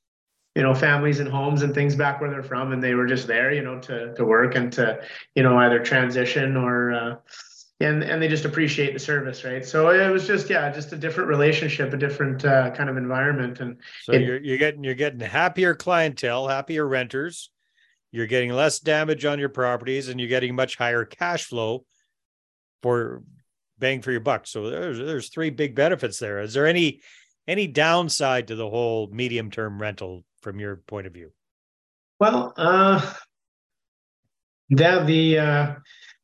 you 0.54 0.62
know 0.62 0.74
families 0.74 1.20
and 1.20 1.28
homes 1.28 1.62
and 1.62 1.74
things 1.74 1.96
back 1.96 2.20
where 2.20 2.30
they're 2.30 2.42
from 2.42 2.72
and 2.72 2.82
they 2.82 2.94
were 2.94 3.06
just 3.06 3.26
there 3.26 3.52
you 3.52 3.62
know 3.62 3.78
to 3.80 4.14
to 4.14 4.24
work 4.24 4.54
and 4.54 4.72
to 4.72 5.00
you 5.34 5.42
know 5.42 5.56
either 5.58 5.82
transition 5.82 6.56
or 6.56 6.92
uh, 6.92 7.16
and 7.80 8.02
and 8.04 8.22
they 8.22 8.28
just 8.28 8.44
appreciate 8.44 8.92
the 8.92 8.98
service 8.98 9.44
right? 9.44 9.64
So 9.64 9.90
it 9.90 10.10
was 10.10 10.26
just 10.26 10.48
yeah 10.48 10.70
just 10.70 10.92
a 10.92 10.96
different 10.96 11.28
relationship 11.28 11.92
a 11.92 11.96
different 11.96 12.44
uh, 12.44 12.70
kind 12.70 12.88
of 12.88 12.96
environment 12.96 13.60
and 13.60 13.76
so 14.02 14.12
it, 14.12 14.22
you're, 14.22 14.40
you're 14.40 14.58
getting 14.58 14.84
you're 14.84 14.94
getting 14.94 15.20
happier 15.20 15.74
clientele 15.74 16.48
happier 16.48 16.86
renters. 16.86 17.50
You're 18.12 18.28
getting 18.28 18.52
less 18.52 18.78
damage 18.78 19.24
on 19.24 19.40
your 19.40 19.48
properties 19.48 20.08
and 20.08 20.20
you're 20.20 20.28
getting 20.28 20.54
much 20.54 20.76
higher 20.76 21.04
cash 21.04 21.46
flow 21.46 21.84
for 22.80 23.24
bang 23.78 24.02
for 24.02 24.12
your 24.12 24.20
buck. 24.20 24.46
So 24.46 24.70
there's 24.70 24.98
there's 24.98 25.30
three 25.30 25.50
big 25.50 25.74
benefits 25.74 26.20
there. 26.20 26.40
Is 26.40 26.54
there 26.54 26.66
any 26.66 27.00
any 27.48 27.66
downside 27.66 28.48
to 28.48 28.54
the 28.54 28.70
whole 28.70 29.08
medium 29.08 29.50
term 29.50 29.82
rental 29.82 30.24
from 30.44 30.60
your 30.60 30.76
point 30.76 31.06
of 31.06 31.14
view? 31.14 31.32
Well, 32.20 32.52
uh, 32.56 33.14
yeah, 34.68 35.02
the 35.02 35.38
uh, 35.38 35.74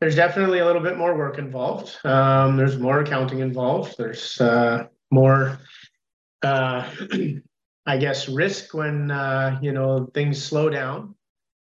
there's 0.00 0.14
definitely 0.14 0.61
a 0.61 0.67
little 0.67 0.82
bit 0.82 0.96
more 0.96 1.17
work 1.17 1.38
involved. 1.38 1.99
Um, 2.05 2.56
there's 2.56 2.78
more 2.78 3.00
accounting 3.00 3.40
involved. 3.40 3.96
There's 3.99 4.40
uh, 4.40 4.84
more, 5.11 5.58
uh, 6.43 6.88
I 7.87 7.96
guess, 7.96 8.28
risk 8.28 8.75
when 8.75 9.11
uh, 9.11 9.58
you 9.62 9.72
know 9.72 10.08
things 10.14 10.40
slow 10.40 10.69
down. 10.69 11.14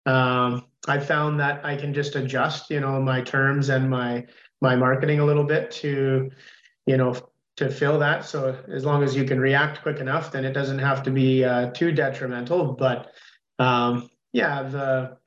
Um, 0.06 0.66
I 0.88 1.00
found 1.00 1.40
that 1.40 1.64
I 1.64 1.76
can 1.76 1.94
just 1.94 2.16
adjust, 2.16 2.72
you 2.72 2.80
know, 2.80 3.00
my 3.00 3.22
terms 3.22 3.70
and 3.70 3.90
my 3.90 4.26
my 4.60 4.76
marketing 4.76 5.20
a 5.20 5.26
little 5.26 5.44
bit 5.46 5.72
to, 5.72 6.32
you 6.88 6.98
know, 6.98 7.16
to 7.60 7.70
fill 7.70 8.00
that. 8.00 8.26
So 8.26 8.58
as 8.74 8.86
long 8.86 9.04
as 9.04 9.16
you 9.16 9.26
can 9.26 9.40
react 9.40 9.82
quick 9.82 10.00
enough, 10.00 10.32
then 10.32 10.46
it 10.46 10.54
doesn't 10.54 10.80
have 10.80 11.04
to 11.04 11.12
be 11.12 11.44
uh, 11.44 11.72
too 11.72 11.92
detrimental. 11.92 12.74
But 12.74 13.12
um, 13.60 14.10
yeah, 14.32 14.64
the 14.64 15.18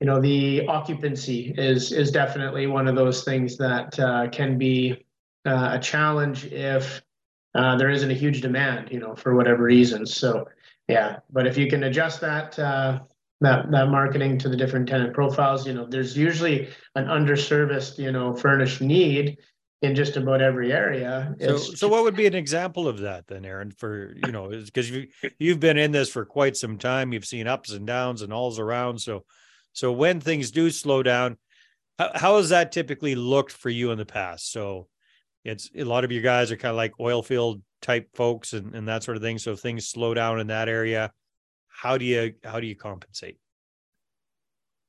you 0.00 0.06
know 0.06 0.20
the 0.20 0.66
occupancy 0.66 1.54
is 1.56 1.92
is 1.92 2.10
definitely 2.10 2.66
one 2.66 2.88
of 2.88 2.96
those 2.96 3.24
things 3.24 3.58
that 3.58 3.98
uh, 4.00 4.28
can 4.30 4.56
be 4.56 5.04
uh, 5.46 5.72
a 5.74 5.78
challenge 5.78 6.46
if 6.46 7.02
uh, 7.54 7.76
there 7.76 7.90
isn't 7.90 8.10
a 8.10 8.14
huge 8.14 8.40
demand, 8.40 8.90
you 8.90 8.98
know, 8.98 9.14
for 9.14 9.34
whatever 9.34 9.62
reasons. 9.62 10.16
So 10.16 10.48
yeah, 10.88 11.18
but 11.30 11.46
if 11.46 11.58
you 11.58 11.68
can 11.68 11.84
adjust 11.84 12.22
that 12.22 12.58
uh, 12.58 13.00
that 13.42 13.70
that 13.70 13.88
marketing 13.88 14.38
to 14.38 14.48
the 14.48 14.56
different 14.56 14.88
tenant 14.88 15.12
profiles, 15.12 15.66
you 15.66 15.74
know, 15.74 15.86
there's 15.86 16.16
usually 16.16 16.70
an 16.94 17.04
underserviced, 17.04 17.98
you 17.98 18.12
know, 18.12 18.34
furnished 18.34 18.80
need 18.80 19.36
in 19.82 19.94
just 19.94 20.16
about 20.16 20.42
every 20.42 20.72
area. 20.72 21.34
So, 21.40 21.56
so 21.56 21.88
what 21.88 22.02
would 22.02 22.16
be 22.16 22.26
an 22.26 22.34
example 22.34 22.86
of 22.86 22.98
that 22.98 23.26
then, 23.26 23.44
Aaron? 23.44 23.70
For 23.70 24.14
you 24.14 24.30
know, 24.30 24.48
because 24.48 24.90
you 24.90 25.08
you've 25.38 25.60
been 25.60 25.78
in 25.78 25.92
this 25.92 26.10
for 26.10 26.24
quite 26.24 26.56
some 26.56 26.76
time, 26.76 27.12
you've 27.12 27.24
seen 27.24 27.46
ups 27.46 27.72
and 27.72 27.86
downs 27.86 28.22
and 28.22 28.32
alls 28.32 28.58
around. 28.58 29.00
So, 29.00 29.24
so 29.72 29.90
when 29.92 30.20
things 30.20 30.50
do 30.50 30.70
slow 30.70 31.02
down, 31.02 31.38
how, 31.98 32.10
how 32.14 32.36
has 32.36 32.50
that 32.50 32.72
typically 32.72 33.14
looked 33.14 33.52
for 33.52 33.70
you 33.70 33.90
in 33.90 33.98
the 33.98 34.06
past? 34.06 34.52
So, 34.52 34.88
it's 35.44 35.70
a 35.74 35.84
lot 35.84 36.04
of 36.04 36.12
you 36.12 36.20
guys 36.20 36.52
are 36.52 36.56
kind 36.56 36.70
of 36.70 36.76
like 36.76 37.00
oil 37.00 37.22
field 37.22 37.62
type 37.80 38.10
folks 38.14 38.52
and, 38.52 38.74
and 38.74 38.86
that 38.88 39.02
sort 39.02 39.16
of 39.16 39.22
thing. 39.22 39.38
So, 39.38 39.52
if 39.52 39.60
things 39.60 39.88
slow 39.88 40.12
down 40.12 40.40
in 40.40 40.48
that 40.48 40.68
area, 40.68 41.10
how 41.68 41.96
do 41.96 42.04
you 42.04 42.34
how 42.44 42.60
do 42.60 42.66
you 42.66 42.76
compensate? 42.76 43.38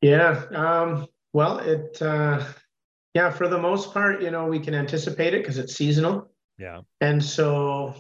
Yeah, 0.01 0.43
um, 0.53 1.07
well, 1.31 1.60
it. 1.60 2.01
Uh 2.01 2.43
yeah, 3.13 3.30
for 3.30 3.48
the 3.48 3.58
most 3.58 3.94
part, 3.94 4.22
you 4.22 4.32
know, 4.32 4.46
we 4.46 4.60
can 4.60 4.74
anticipate 4.74 5.34
it 5.34 5.41
because 5.41 5.58
it's 5.58 5.75
seasonal. 5.75 6.30
Yeah. 6.58 6.82
And 7.01 7.24
so 7.24 7.96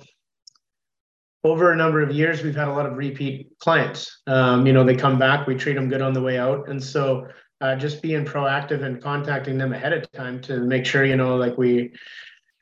over 1.43 1.71
a 1.71 1.75
number 1.75 2.01
of 2.01 2.11
years, 2.11 2.43
we've 2.43 2.55
had 2.55 2.67
a 2.67 2.73
lot 2.73 2.85
of 2.85 2.97
repeat 2.97 3.51
clients. 3.59 4.21
Um, 4.27 4.65
you 4.65 4.73
know, 4.73 4.83
they 4.83 4.95
come 4.95 5.17
back, 5.17 5.47
we 5.47 5.55
treat 5.55 5.73
them 5.73 5.89
good 5.89 6.01
on 6.01 6.13
the 6.13 6.21
way 6.21 6.37
out. 6.37 6.69
And 6.69 6.81
so 6.81 7.27
uh, 7.59 7.75
just 7.75 8.01
being 8.01 8.25
proactive 8.25 8.83
and 8.83 9.01
contacting 9.01 9.57
them 9.57 9.73
ahead 9.73 9.93
of 9.93 10.11
time 10.11 10.41
to 10.41 10.59
make 10.59 10.85
sure, 10.85 11.03
you 11.03 11.15
know, 11.15 11.35
like 11.35 11.57
we 11.57 11.93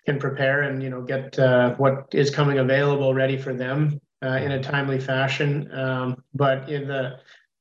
can 0.06 0.18
prepare 0.18 0.64
and, 0.64 0.82
you 0.82 0.90
know, 0.90 1.02
get 1.02 1.38
uh, 1.38 1.76
what 1.76 2.08
is 2.14 2.30
coming 2.30 2.60
available 2.60 3.14
ready 3.14 3.38
for 3.38 3.54
them 3.54 4.00
uh, 4.24 4.40
in 4.42 4.54
a 4.54 4.64
timely 4.64 5.00
fashion. 5.00 5.72
Um, 5.74 6.24
but 6.34 6.70
in 6.70 6.88
the 6.88 7.20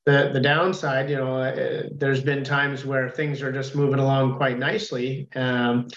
the 0.09 0.31
the 0.33 0.41
downside, 0.41 1.11
you 1.11 1.17
know, 1.17 1.37
uh, 1.37 1.83
there's 1.93 2.23
been 2.23 2.43
times 2.43 2.87
where 2.87 3.11
things 3.11 3.43
are 3.43 3.53
just 3.53 3.75
moving 3.75 3.99
along 3.99 4.37
quite 4.39 4.59
nicely. 4.59 5.29
Um, 5.37 5.89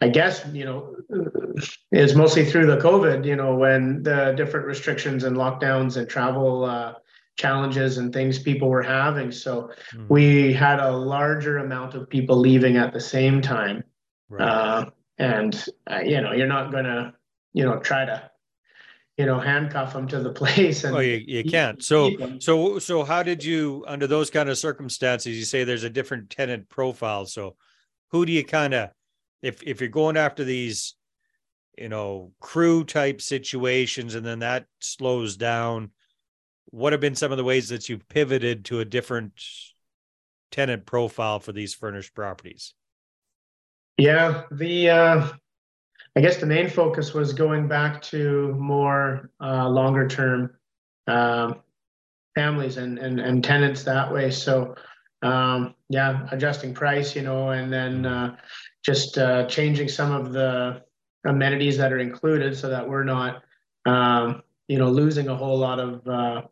I 0.00 0.08
guess 0.08 0.44
you 0.52 0.64
know 0.64 0.96
is 1.92 2.16
mostly 2.16 2.44
through 2.44 2.66
the 2.66 2.78
COVID. 2.78 3.24
You 3.24 3.36
know, 3.36 3.54
when 3.54 4.02
the 4.02 4.34
different 4.36 4.66
restrictions 4.66 5.22
and 5.22 5.36
lockdowns 5.36 5.96
and 5.96 6.08
travel 6.08 6.64
uh, 6.64 6.94
challenges 7.36 7.98
and 7.98 8.12
things 8.12 8.40
people 8.40 8.68
were 8.68 8.82
having. 8.82 9.30
So 9.30 9.70
mm. 9.94 10.08
we 10.08 10.52
had 10.52 10.80
a 10.80 10.90
larger 10.90 11.58
amount 11.58 11.94
of 11.94 12.10
people 12.10 12.36
leaving 12.36 12.76
at 12.76 12.92
the 12.92 13.00
same 13.00 13.40
time. 13.40 13.84
Right. 14.28 14.42
Uh, 14.42 14.90
and 15.18 15.64
uh, 15.88 16.00
you 16.00 16.20
know, 16.20 16.32
you're 16.32 16.48
not 16.48 16.72
gonna 16.72 17.14
you 17.52 17.64
know 17.64 17.78
try 17.78 18.04
to 18.06 18.28
you 19.16 19.26
know 19.26 19.38
handcuff 19.38 19.92
them 19.92 20.08
to 20.08 20.20
the 20.20 20.32
place 20.32 20.84
and 20.84 20.96
oh 20.96 21.00
you, 21.00 21.22
you 21.26 21.44
can't. 21.44 21.82
so 21.82 22.10
so 22.38 22.78
so 22.78 23.04
how 23.04 23.22
did 23.22 23.44
you 23.44 23.84
under 23.86 24.06
those 24.06 24.30
kind 24.30 24.48
of 24.48 24.58
circumstances 24.58 25.36
you 25.36 25.44
say 25.44 25.64
there's 25.64 25.84
a 25.84 25.90
different 25.90 26.30
tenant 26.30 26.68
profile. 26.68 27.26
So 27.26 27.56
who 28.10 28.26
do 28.26 28.32
you 28.32 28.44
kind 28.44 28.74
of 28.74 28.90
if 29.42 29.62
if 29.62 29.80
you're 29.80 29.90
going 29.90 30.16
after 30.16 30.44
these 30.44 30.94
you 31.78 31.88
know 31.88 32.32
crew 32.40 32.84
type 32.84 33.20
situations 33.20 34.14
and 34.14 34.24
then 34.24 34.40
that 34.40 34.66
slows 34.80 35.36
down 35.36 35.90
what 36.66 36.92
have 36.92 37.00
been 37.00 37.14
some 37.14 37.32
of 37.32 37.38
the 37.38 37.44
ways 37.44 37.68
that 37.68 37.88
you've 37.88 38.08
pivoted 38.08 38.64
to 38.66 38.80
a 38.80 38.84
different 38.84 39.32
tenant 40.50 40.86
profile 40.86 41.38
for 41.38 41.52
these 41.52 41.74
furnished 41.74 42.14
properties? 42.14 42.72
Yeah 43.98 44.44
the 44.50 44.88
uh 44.88 45.28
I 46.16 46.20
guess 46.20 46.36
the 46.36 46.46
main 46.46 46.68
focus 46.68 47.14
was 47.14 47.32
going 47.32 47.68
back 47.68 48.02
to 48.02 48.52
more 48.58 49.30
uh, 49.40 49.68
longer 49.68 50.06
term 50.06 50.54
um, 51.06 51.60
families 52.34 52.76
and, 52.76 52.98
and 52.98 53.18
and 53.20 53.42
tenants 53.42 53.82
that 53.84 54.12
way. 54.12 54.30
So 54.30 54.74
um, 55.22 55.74
yeah, 55.88 56.26
adjusting 56.30 56.74
price, 56.74 57.14
you 57.16 57.22
know, 57.22 57.50
and 57.50 57.72
then 57.72 58.06
uh, 58.06 58.36
just 58.84 59.16
uh, 59.18 59.46
changing 59.46 59.88
some 59.88 60.12
of 60.12 60.32
the 60.32 60.82
amenities 61.24 61.78
that 61.78 61.92
are 61.92 62.00
included 62.00 62.56
so 62.56 62.68
that 62.68 62.88
we're 62.88 63.04
not 63.04 63.42
um, 63.86 64.42
you 64.68 64.78
know 64.78 64.90
losing 64.90 65.28
a 65.28 65.36
whole 65.36 65.58
lot 65.58 65.78
of 65.78 66.06
uh, 66.06 66.42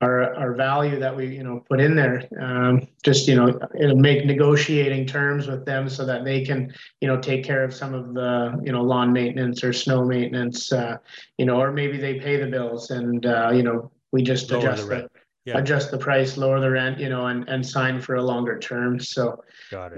our 0.00 0.34
our 0.34 0.54
value 0.54 0.98
that 0.98 1.14
we 1.14 1.26
you 1.26 1.42
know 1.42 1.62
put 1.68 1.80
in 1.80 1.96
there. 1.96 2.28
Um, 2.40 2.86
just 3.02 3.26
you 3.26 3.34
know 3.34 3.58
it'll 3.78 3.96
make 3.96 4.26
negotiating 4.26 5.06
terms 5.06 5.46
with 5.46 5.64
them 5.64 5.88
so 5.88 6.04
that 6.04 6.24
they 6.24 6.44
can 6.44 6.74
you 7.00 7.08
know 7.08 7.18
take 7.18 7.44
care 7.44 7.64
of 7.64 7.74
some 7.74 7.94
of 7.94 8.14
the 8.14 8.60
you 8.62 8.72
know 8.72 8.82
lawn 8.82 9.12
maintenance 9.12 9.64
or 9.64 9.72
snow 9.72 10.04
maintenance 10.04 10.72
uh, 10.72 10.96
you 11.38 11.46
know 11.46 11.60
or 11.60 11.72
maybe 11.72 11.96
they 11.96 12.20
pay 12.20 12.36
the 12.36 12.46
bills 12.46 12.90
and 12.90 13.24
uh, 13.26 13.50
you 13.52 13.62
know 13.62 13.90
we 14.12 14.22
just 14.22 14.50
lower 14.50 14.60
adjust 14.60 14.88
the, 14.88 15.08
yeah. 15.46 15.58
adjust 15.58 15.90
the 15.90 15.98
price 15.98 16.36
lower 16.36 16.60
the 16.60 16.70
rent 16.70 16.98
you 16.98 17.08
know 17.08 17.26
and 17.26 17.48
and 17.48 17.66
sign 17.66 18.00
for 18.00 18.16
a 18.16 18.22
longer 18.22 18.58
term. 18.58 19.00
So 19.00 19.42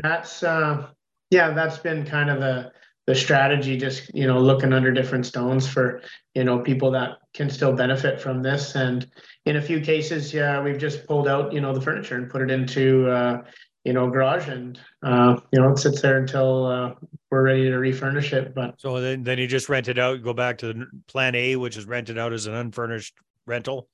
that's 0.02 0.42
uh 0.44 0.88
yeah 1.30 1.50
that's 1.50 1.78
been 1.78 2.06
kind 2.06 2.30
of 2.30 2.38
the 2.38 2.70
the 3.08 3.14
strategy 3.14 3.74
just 3.74 4.14
you 4.14 4.26
know 4.26 4.38
looking 4.38 4.70
under 4.70 4.92
different 4.92 5.24
stones 5.24 5.66
for 5.66 6.02
you 6.34 6.44
know 6.44 6.58
people 6.58 6.90
that 6.90 7.16
can 7.32 7.48
still 7.48 7.72
benefit 7.72 8.20
from 8.20 8.42
this 8.42 8.74
and 8.74 9.10
in 9.46 9.56
a 9.56 9.62
few 9.62 9.80
cases 9.80 10.34
yeah 10.34 10.62
we've 10.62 10.76
just 10.76 11.06
pulled 11.06 11.26
out 11.26 11.50
you 11.50 11.58
know 11.62 11.72
the 11.72 11.80
furniture 11.80 12.16
and 12.16 12.28
put 12.28 12.42
it 12.42 12.50
into 12.50 13.08
uh, 13.08 13.42
you 13.82 13.94
know 13.94 14.10
garage 14.10 14.48
and 14.48 14.78
uh, 15.02 15.40
you 15.52 15.58
know 15.58 15.70
it 15.70 15.78
sits 15.78 16.02
there 16.02 16.18
until 16.18 16.66
uh, 16.66 16.94
we're 17.30 17.42
ready 17.42 17.70
to 17.70 17.78
refurnish 17.78 18.34
it 18.34 18.54
but 18.54 18.78
so 18.78 19.00
then, 19.00 19.22
then 19.22 19.38
you 19.38 19.46
just 19.46 19.70
rent 19.70 19.88
it 19.88 19.98
out 19.98 20.22
go 20.22 20.34
back 20.34 20.58
to 20.58 20.84
plan 21.06 21.34
a 21.34 21.56
which 21.56 21.78
is 21.78 21.86
rented 21.86 22.18
out 22.18 22.34
as 22.34 22.46
an 22.46 22.52
unfurnished 22.52 23.14
rental 23.46 23.88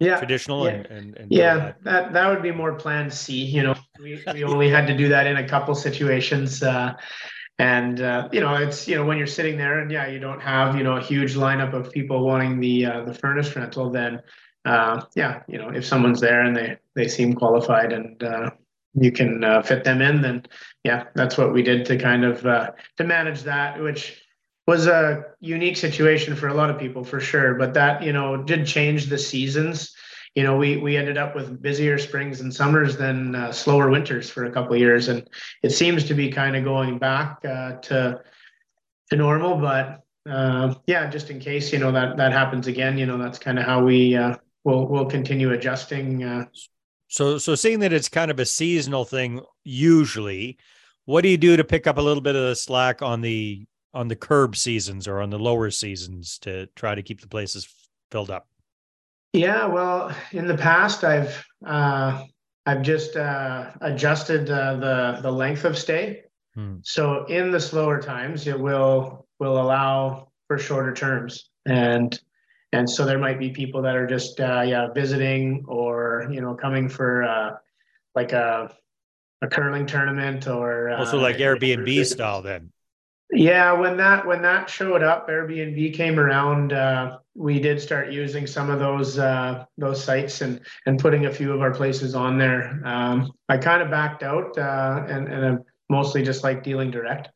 yeah 0.00 0.18
traditional 0.18 0.64
yeah. 0.64 0.72
and, 0.72 0.86
and, 0.86 1.16
and 1.18 1.30
yeah 1.30 1.54
that. 1.56 1.84
that 1.84 2.12
that 2.12 2.28
would 2.28 2.42
be 2.42 2.50
more 2.50 2.74
plan 2.74 3.12
c 3.12 3.32
you 3.32 3.62
know 3.62 3.76
we, 4.00 4.20
we 4.32 4.42
only 4.42 4.68
had 4.68 4.88
to 4.88 4.96
do 4.96 5.08
that 5.08 5.28
in 5.28 5.36
a 5.36 5.48
couple 5.48 5.72
situations 5.72 6.64
uh, 6.64 6.92
and 7.58 8.00
uh, 8.00 8.28
you 8.32 8.40
know 8.40 8.54
it's 8.54 8.86
you 8.86 8.96
know 8.96 9.04
when 9.04 9.18
you're 9.18 9.26
sitting 9.26 9.56
there 9.56 9.80
and 9.80 9.90
yeah 9.90 10.06
you 10.06 10.18
don't 10.18 10.40
have 10.40 10.76
you 10.76 10.82
know 10.82 10.96
a 10.96 11.02
huge 11.02 11.34
lineup 11.34 11.72
of 11.72 11.90
people 11.90 12.24
wanting 12.24 12.60
the 12.60 12.86
uh, 12.86 13.04
the 13.04 13.14
furnace 13.14 13.54
rental 13.56 13.90
then 13.90 14.20
uh, 14.64 15.00
yeah 15.14 15.42
you 15.48 15.58
know 15.58 15.70
if 15.70 15.84
someone's 15.84 16.20
there 16.20 16.42
and 16.42 16.56
they 16.56 16.76
they 16.94 17.08
seem 17.08 17.32
qualified 17.32 17.92
and 17.92 18.22
uh, 18.22 18.50
you 18.94 19.10
can 19.10 19.42
uh, 19.42 19.62
fit 19.62 19.84
them 19.84 20.02
in 20.02 20.20
then 20.20 20.44
yeah 20.84 21.04
that's 21.14 21.38
what 21.38 21.52
we 21.52 21.62
did 21.62 21.86
to 21.86 21.96
kind 21.96 22.24
of 22.24 22.44
uh, 22.44 22.70
to 22.96 23.04
manage 23.04 23.42
that 23.42 23.80
which 23.80 24.22
was 24.66 24.86
a 24.86 25.24
unique 25.40 25.76
situation 25.76 26.34
for 26.34 26.48
a 26.48 26.54
lot 26.54 26.70
of 26.70 26.78
people 26.78 27.04
for 27.04 27.20
sure. 27.20 27.54
But 27.54 27.74
that 27.74 28.02
you 28.02 28.12
know 28.12 28.36
did 28.36 28.66
change 28.66 29.06
the 29.06 29.18
seasons 29.18 29.94
you 30.36 30.42
know, 30.42 30.54
we 30.54 30.76
we 30.76 30.98
ended 30.98 31.16
up 31.16 31.34
with 31.34 31.62
busier 31.62 31.96
springs 31.96 32.42
and 32.42 32.54
summers 32.54 32.94
than 32.94 33.34
uh, 33.34 33.50
slower 33.50 33.88
winters 33.88 34.28
for 34.28 34.44
a 34.44 34.52
couple 34.52 34.74
of 34.74 34.78
years, 34.78 35.08
and 35.08 35.26
it 35.62 35.70
seems 35.70 36.04
to 36.04 36.14
be 36.14 36.30
kind 36.30 36.54
of 36.54 36.62
going 36.62 36.98
back 36.98 37.42
uh, 37.42 37.76
to 37.76 38.20
to 39.08 39.16
normal. 39.16 39.56
But 39.56 40.02
uh, 40.30 40.74
yeah, 40.86 41.08
just 41.08 41.30
in 41.30 41.40
case 41.40 41.72
you 41.72 41.78
know 41.78 41.90
that 41.90 42.18
that 42.18 42.32
happens 42.32 42.66
again, 42.66 42.98
you 42.98 43.06
know, 43.06 43.16
that's 43.16 43.38
kind 43.38 43.58
of 43.58 43.64
how 43.64 43.82
we 43.82 44.14
uh, 44.14 44.36
will 44.62 44.86
will 44.86 45.06
continue 45.06 45.52
adjusting. 45.52 46.22
Uh. 46.22 46.44
So 47.08 47.38
so 47.38 47.54
seeing 47.54 47.80
that 47.80 47.94
it's 47.94 48.10
kind 48.10 48.30
of 48.30 48.38
a 48.38 48.44
seasonal 48.44 49.06
thing, 49.06 49.40
usually, 49.64 50.58
what 51.06 51.22
do 51.22 51.30
you 51.30 51.38
do 51.38 51.56
to 51.56 51.64
pick 51.64 51.86
up 51.86 51.96
a 51.96 52.02
little 52.02 52.22
bit 52.22 52.36
of 52.36 52.42
the 52.42 52.56
slack 52.56 53.00
on 53.00 53.22
the 53.22 53.64
on 53.94 54.08
the 54.08 54.16
curb 54.16 54.54
seasons 54.54 55.08
or 55.08 55.22
on 55.22 55.30
the 55.30 55.38
lower 55.38 55.70
seasons 55.70 56.38
to 56.40 56.66
try 56.76 56.94
to 56.94 57.02
keep 57.02 57.22
the 57.22 57.28
places 57.28 57.66
filled 58.10 58.30
up? 58.30 58.48
Yeah, 59.32 59.66
well, 59.66 60.14
in 60.32 60.46
the 60.46 60.56
past, 60.56 61.04
I've 61.04 61.44
uh, 61.64 62.24
I've 62.64 62.82
just 62.82 63.16
uh, 63.16 63.70
adjusted 63.80 64.50
uh, 64.50 64.76
the 64.76 65.18
the 65.22 65.30
length 65.30 65.64
of 65.64 65.76
stay. 65.76 66.24
Hmm. 66.54 66.76
So 66.82 67.24
in 67.26 67.50
the 67.50 67.60
slower 67.60 68.00
times, 68.00 68.46
it 68.46 68.58
will 68.58 69.26
will 69.38 69.60
allow 69.60 70.28
for 70.48 70.58
shorter 70.58 70.94
terms, 70.94 71.50
and 71.66 72.18
and 72.72 72.88
so 72.88 73.04
there 73.04 73.18
might 73.18 73.38
be 73.38 73.50
people 73.50 73.82
that 73.82 73.94
are 73.94 74.06
just 74.06 74.40
uh, 74.40 74.62
yeah 74.66 74.88
visiting 74.92 75.64
or 75.68 76.28
you 76.30 76.40
know 76.40 76.54
coming 76.54 76.88
for 76.88 77.22
uh, 77.22 77.56
like 78.14 78.32
a 78.32 78.74
a 79.42 79.46
curling 79.48 79.86
tournament 79.86 80.46
or 80.46 80.90
also 80.90 81.18
uh, 81.18 81.22
like 81.22 81.36
Airbnb 81.36 82.06
style 82.06 82.42
then. 82.42 82.72
Yeah, 83.32 83.72
when 83.72 83.96
that 83.96 84.24
when 84.24 84.42
that 84.42 84.70
showed 84.70 85.02
up, 85.02 85.28
Airbnb 85.28 85.94
came 85.94 86.20
around. 86.20 86.72
Uh, 86.72 87.18
we 87.34 87.58
did 87.58 87.80
start 87.80 88.12
using 88.12 88.46
some 88.46 88.70
of 88.70 88.78
those 88.78 89.18
uh, 89.18 89.64
those 89.76 90.02
sites 90.02 90.42
and 90.42 90.60
and 90.86 90.98
putting 90.98 91.26
a 91.26 91.32
few 91.32 91.52
of 91.52 91.60
our 91.60 91.74
places 91.74 92.14
on 92.14 92.38
there. 92.38 92.80
Um, 92.84 93.32
I 93.48 93.58
kind 93.58 93.82
of 93.82 93.90
backed 93.90 94.22
out 94.22 94.56
uh, 94.56 95.04
and 95.08 95.26
and 95.26 95.44
I'm 95.44 95.64
mostly 95.88 96.22
just 96.22 96.44
like 96.44 96.62
dealing 96.62 96.90
direct. 96.90 97.28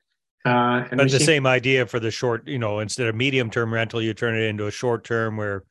Uh, 0.44 0.86
and 0.90 0.96
but 0.96 1.10
the 1.10 1.20
same 1.20 1.46
idea 1.46 1.84
for 1.84 2.00
the 2.00 2.10
short, 2.10 2.46
you 2.48 2.58
know, 2.58 2.78
instead 2.78 3.08
of 3.08 3.14
medium 3.14 3.50
term 3.50 3.74
rental, 3.74 4.00
you 4.00 4.14
turn 4.14 4.34
it 4.34 4.44
into 4.44 4.66
a 4.66 4.70
short 4.70 5.04
term 5.04 5.36
where 5.36 5.64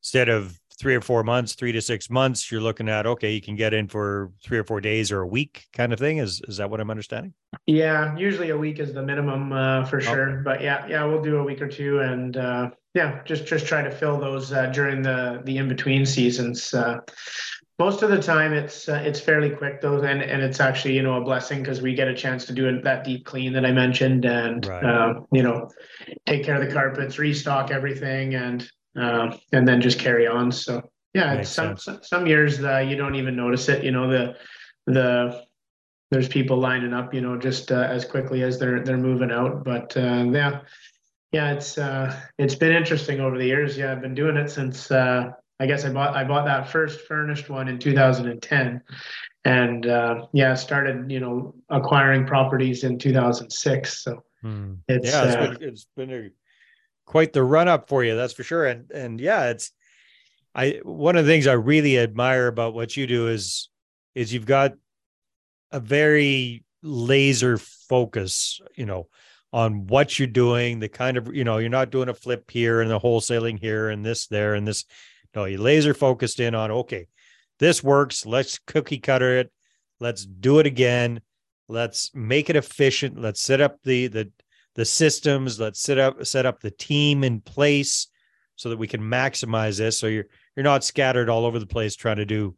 instead 0.00 0.28
of 0.28 0.58
three 0.78 0.94
or 0.94 1.00
four 1.00 1.22
months, 1.22 1.54
three 1.54 1.72
to 1.72 1.80
six 1.80 2.10
months, 2.10 2.50
you're 2.50 2.60
looking 2.60 2.88
at 2.88 3.06
okay, 3.06 3.32
you 3.32 3.40
can 3.40 3.56
get 3.56 3.72
in 3.72 3.88
for 3.88 4.30
three 4.42 4.58
or 4.58 4.64
four 4.64 4.80
days 4.80 5.10
or 5.10 5.20
a 5.20 5.26
week 5.26 5.66
kind 5.72 5.92
of 5.92 5.98
thing. 5.98 6.18
Is 6.18 6.42
is 6.48 6.58
that 6.58 6.70
what 6.70 6.80
I'm 6.80 6.90
understanding? 6.90 7.32
Yeah, 7.66 8.16
usually 8.16 8.50
a 8.50 8.56
week 8.56 8.78
is 8.78 8.92
the 8.92 9.02
minimum 9.02 9.52
uh, 9.52 9.84
for 9.86 10.00
sure. 10.00 10.30
Okay. 10.30 10.42
But 10.44 10.60
yeah, 10.60 10.86
yeah, 10.86 11.04
we'll 11.04 11.22
do 11.22 11.38
a 11.38 11.44
week 11.44 11.60
or 11.62 11.68
two, 11.68 12.00
and 12.00 12.36
uh, 12.36 12.70
yeah, 12.94 13.22
just 13.24 13.46
just 13.46 13.66
try 13.66 13.82
to 13.82 13.90
fill 13.90 14.18
those 14.18 14.52
uh, 14.52 14.66
during 14.66 15.02
the 15.02 15.42
the 15.44 15.58
in 15.58 15.68
between 15.68 16.04
seasons. 16.04 16.74
Uh, 16.74 16.98
most 17.78 18.02
of 18.02 18.08
the 18.08 18.20
time, 18.20 18.54
it's 18.54 18.88
uh, 18.88 19.02
it's 19.04 19.20
fairly 19.20 19.50
quick 19.50 19.80
though, 19.80 20.00
and 20.02 20.22
and 20.22 20.42
it's 20.42 20.60
actually 20.60 20.94
you 20.94 21.02
know 21.02 21.20
a 21.20 21.20
blessing 21.20 21.60
because 21.60 21.82
we 21.82 21.94
get 21.94 22.08
a 22.08 22.14
chance 22.14 22.46
to 22.46 22.52
do 22.54 22.80
that 22.80 23.04
deep 23.04 23.26
clean 23.26 23.52
that 23.52 23.66
I 23.66 23.72
mentioned, 23.72 24.24
and 24.24 24.64
right. 24.66 24.84
Uh, 24.84 25.20
you 25.32 25.42
know 25.42 25.68
take 26.26 26.44
care 26.44 26.60
of 26.60 26.66
the 26.66 26.72
carpets, 26.72 27.18
restock 27.18 27.70
everything, 27.70 28.34
and 28.34 28.68
uh, 28.98 29.36
and 29.52 29.66
then 29.66 29.80
just 29.80 29.98
carry 29.98 30.26
on. 30.26 30.50
So 30.52 30.82
yeah, 31.14 31.42
some, 31.42 31.76
some, 31.76 32.00
some 32.02 32.26
years 32.26 32.62
uh, 32.62 32.78
you 32.78 32.96
don't 32.96 33.14
even 33.14 33.36
notice 33.36 33.68
it. 33.68 33.84
You 33.84 33.90
know 33.90 34.10
the 34.10 34.36
the 34.86 35.44
there's 36.10 36.28
people 36.28 36.58
lining 36.58 36.92
up. 36.92 37.14
You 37.14 37.20
know 37.20 37.38
just 37.38 37.72
uh, 37.72 37.86
as 37.88 38.04
quickly 38.04 38.42
as 38.42 38.58
they're 38.58 38.82
they're 38.84 38.98
moving 38.98 39.30
out. 39.30 39.64
But 39.64 39.96
uh, 39.96 40.24
yeah, 40.30 40.60
yeah, 41.32 41.52
it's 41.52 41.78
uh, 41.78 42.14
it's 42.38 42.54
been 42.54 42.72
interesting 42.72 43.20
over 43.20 43.38
the 43.38 43.46
years. 43.46 43.76
Yeah, 43.76 43.92
I've 43.92 44.02
been 44.02 44.14
doing 44.14 44.36
it 44.36 44.50
since 44.50 44.90
uh, 44.90 45.30
I 45.58 45.66
guess 45.66 45.84
I 45.84 45.92
bought 45.92 46.14
I 46.14 46.24
bought 46.24 46.44
that 46.44 46.68
first 46.68 47.00
furnished 47.06 47.48
one 47.48 47.68
in 47.68 47.78
2010, 47.78 48.82
and 49.44 49.86
uh, 49.86 50.26
yeah, 50.32 50.54
started 50.54 51.10
you 51.10 51.20
know 51.20 51.54
acquiring 51.70 52.26
properties 52.26 52.84
in 52.84 52.98
2006. 52.98 54.02
So 54.02 54.22
hmm. 54.42 54.74
it's 54.88 55.10
yeah, 55.10 55.24
it's 55.24 55.34
uh, 55.34 55.58
been, 55.58 55.68
it's 55.68 55.86
been 55.96 56.12
a 56.12 56.30
quite 57.06 57.32
the 57.32 57.42
run 57.42 57.68
up 57.68 57.88
for 57.88 58.04
you, 58.04 58.14
that's 58.16 58.34
for 58.34 58.42
sure. 58.42 58.66
And 58.66 58.90
and 58.90 59.20
yeah, 59.20 59.50
it's 59.50 59.72
I 60.54 60.80
one 60.82 61.16
of 61.16 61.24
the 61.24 61.30
things 61.30 61.46
I 61.46 61.54
really 61.54 61.98
admire 61.98 62.48
about 62.48 62.74
what 62.74 62.96
you 62.96 63.06
do 63.06 63.28
is 63.28 63.70
is 64.14 64.32
you've 64.32 64.46
got 64.46 64.74
a 65.70 65.80
very 65.80 66.64
laser 66.82 67.58
focus, 67.58 68.60
you 68.74 68.86
know, 68.86 69.08
on 69.52 69.86
what 69.86 70.18
you're 70.18 70.28
doing, 70.28 70.80
the 70.80 70.88
kind 70.88 71.16
of, 71.16 71.34
you 71.34 71.44
know, 71.44 71.58
you're 71.58 71.68
not 71.68 71.90
doing 71.90 72.08
a 72.08 72.14
flip 72.14 72.50
here 72.50 72.80
and 72.80 72.90
the 72.90 72.98
wholesaling 72.98 73.58
here 73.58 73.88
and 73.88 74.04
this 74.04 74.26
there 74.26 74.54
and 74.54 74.66
this. 74.66 74.84
No, 75.34 75.44
you 75.44 75.58
laser 75.58 75.92
focused 75.92 76.40
in 76.40 76.54
on 76.54 76.70
okay, 76.70 77.06
this 77.58 77.82
works. 77.82 78.24
Let's 78.24 78.58
cookie 78.58 78.98
cutter 78.98 79.38
it. 79.38 79.52
Let's 80.00 80.24
do 80.24 80.58
it 80.58 80.66
again. 80.66 81.20
Let's 81.68 82.10
make 82.14 82.48
it 82.48 82.56
efficient. 82.56 83.20
Let's 83.20 83.40
set 83.40 83.60
up 83.60 83.78
the 83.82 84.06
the 84.08 84.30
the 84.76 84.84
systems. 84.84 85.58
Let's 85.58 85.80
set 85.80 85.98
up 85.98 86.24
set 86.24 86.46
up 86.46 86.60
the 86.60 86.70
team 86.70 87.24
in 87.24 87.40
place 87.40 88.06
so 88.54 88.68
that 88.68 88.78
we 88.78 88.86
can 88.86 89.00
maximize 89.00 89.78
this. 89.78 89.98
So 89.98 90.06
you're 90.06 90.26
you're 90.54 90.64
not 90.64 90.84
scattered 90.84 91.28
all 91.28 91.44
over 91.44 91.58
the 91.58 91.66
place 91.66 91.96
trying 91.96 92.18
to 92.18 92.24
do 92.24 92.54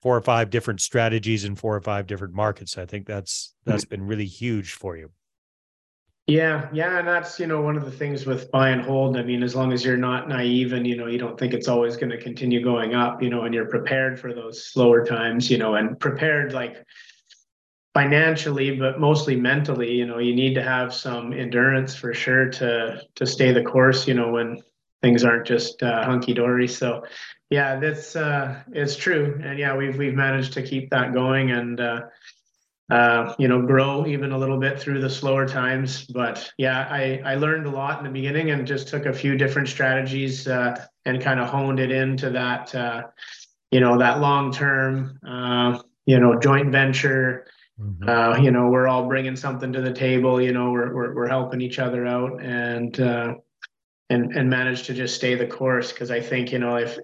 four 0.00 0.16
or 0.16 0.22
five 0.22 0.50
different 0.50 0.80
strategies 0.80 1.44
in 1.44 1.56
four 1.56 1.76
or 1.76 1.80
five 1.80 2.06
different 2.06 2.34
markets. 2.34 2.78
I 2.78 2.86
think 2.86 3.06
that's 3.06 3.54
that's 3.64 3.84
mm-hmm. 3.84 3.90
been 3.90 4.06
really 4.06 4.26
huge 4.26 4.72
for 4.72 4.96
you. 4.96 5.10
Yeah, 6.28 6.68
yeah, 6.72 6.98
and 6.98 7.06
that's 7.06 7.38
you 7.38 7.46
know 7.46 7.60
one 7.60 7.76
of 7.76 7.84
the 7.84 7.90
things 7.90 8.26
with 8.26 8.50
buy 8.50 8.70
and 8.70 8.82
hold. 8.82 9.16
I 9.16 9.22
mean, 9.22 9.44
as 9.44 9.54
long 9.54 9.72
as 9.72 9.84
you're 9.84 9.96
not 9.96 10.28
naive 10.28 10.72
and 10.72 10.84
you 10.84 10.96
know 10.96 11.06
you 11.06 11.18
don't 11.18 11.38
think 11.38 11.54
it's 11.54 11.68
always 11.68 11.96
going 11.96 12.10
to 12.10 12.20
continue 12.20 12.62
going 12.62 12.94
up, 12.94 13.22
you 13.22 13.30
know, 13.30 13.44
and 13.44 13.54
you're 13.54 13.68
prepared 13.68 14.18
for 14.18 14.34
those 14.34 14.66
slower 14.66 15.04
times, 15.04 15.48
you 15.50 15.58
know, 15.58 15.76
and 15.76 15.98
prepared 16.00 16.52
like 16.52 16.84
financially, 17.96 18.76
but 18.76 19.00
mostly 19.00 19.36
mentally, 19.36 19.90
you 19.90 20.04
know, 20.04 20.18
you 20.18 20.34
need 20.34 20.52
to 20.54 20.62
have 20.62 20.92
some 20.92 21.32
endurance 21.32 21.96
for 21.96 22.12
sure 22.12 22.50
to 22.50 23.00
to 23.14 23.24
stay 23.24 23.52
the 23.52 23.62
course, 23.62 24.06
you 24.06 24.12
know, 24.12 24.32
when 24.32 24.62
things 25.00 25.24
aren't 25.24 25.46
just 25.46 25.82
uh, 25.82 26.04
hunky 26.04 26.34
dory. 26.34 26.68
So, 26.68 27.04
yeah, 27.48 27.80
that's 27.80 28.14
uh, 28.14 28.62
it's 28.70 28.96
true, 28.96 29.40
and 29.42 29.58
yeah, 29.58 29.74
we've 29.74 29.96
we've 29.96 30.14
managed 30.14 30.52
to 30.54 30.62
keep 30.62 30.90
that 30.90 31.14
going 31.14 31.50
and. 31.50 31.80
Uh, 31.80 32.00
uh, 32.88 33.34
you 33.36 33.48
know, 33.48 33.60
grow 33.62 34.06
even 34.06 34.30
a 34.30 34.38
little 34.38 34.60
bit 34.60 34.78
through 34.78 35.00
the 35.00 35.10
slower 35.10 35.44
times. 35.44 36.04
But 36.04 36.52
yeah, 36.56 36.86
I, 36.88 37.20
I 37.24 37.34
learned 37.34 37.66
a 37.66 37.70
lot 37.70 37.98
in 37.98 38.04
the 38.04 38.12
beginning 38.12 38.52
and 38.52 38.64
just 38.64 38.86
took 38.86 39.06
a 39.06 39.12
few 39.12 39.36
different 39.36 39.66
strategies 39.66 40.46
uh, 40.46 40.80
and 41.04 41.20
kind 41.20 41.40
of 41.40 41.48
honed 41.48 41.80
it 41.80 41.90
into 41.90 42.30
that, 42.30 42.72
uh, 42.76 43.02
you 43.72 43.80
know, 43.80 43.98
that 43.98 44.20
long 44.20 44.52
term, 44.52 45.18
uh, 45.26 45.82
you 46.04 46.20
know, 46.20 46.38
joint 46.38 46.70
venture. 46.70 47.48
Mm-hmm. 47.80 48.08
Uh, 48.08 48.38
you 48.38 48.50
know, 48.50 48.68
we're 48.68 48.88
all 48.88 49.06
bringing 49.06 49.36
something 49.36 49.72
to 49.72 49.82
the 49.82 49.92
table. 49.92 50.40
You 50.40 50.52
know, 50.52 50.70
we're 50.70 50.94
we're, 50.94 51.14
we're 51.14 51.28
helping 51.28 51.60
each 51.60 51.78
other 51.78 52.06
out 52.06 52.42
and 52.42 52.98
uh, 52.98 53.34
and 54.08 54.34
and 54.34 54.48
manage 54.48 54.84
to 54.84 54.94
just 54.94 55.14
stay 55.14 55.34
the 55.34 55.46
course. 55.46 55.92
Because 55.92 56.10
I 56.10 56.20
think 56.20 56.52
you 56.52 56.58
know, 56.58 56.76
if 56.76 56.98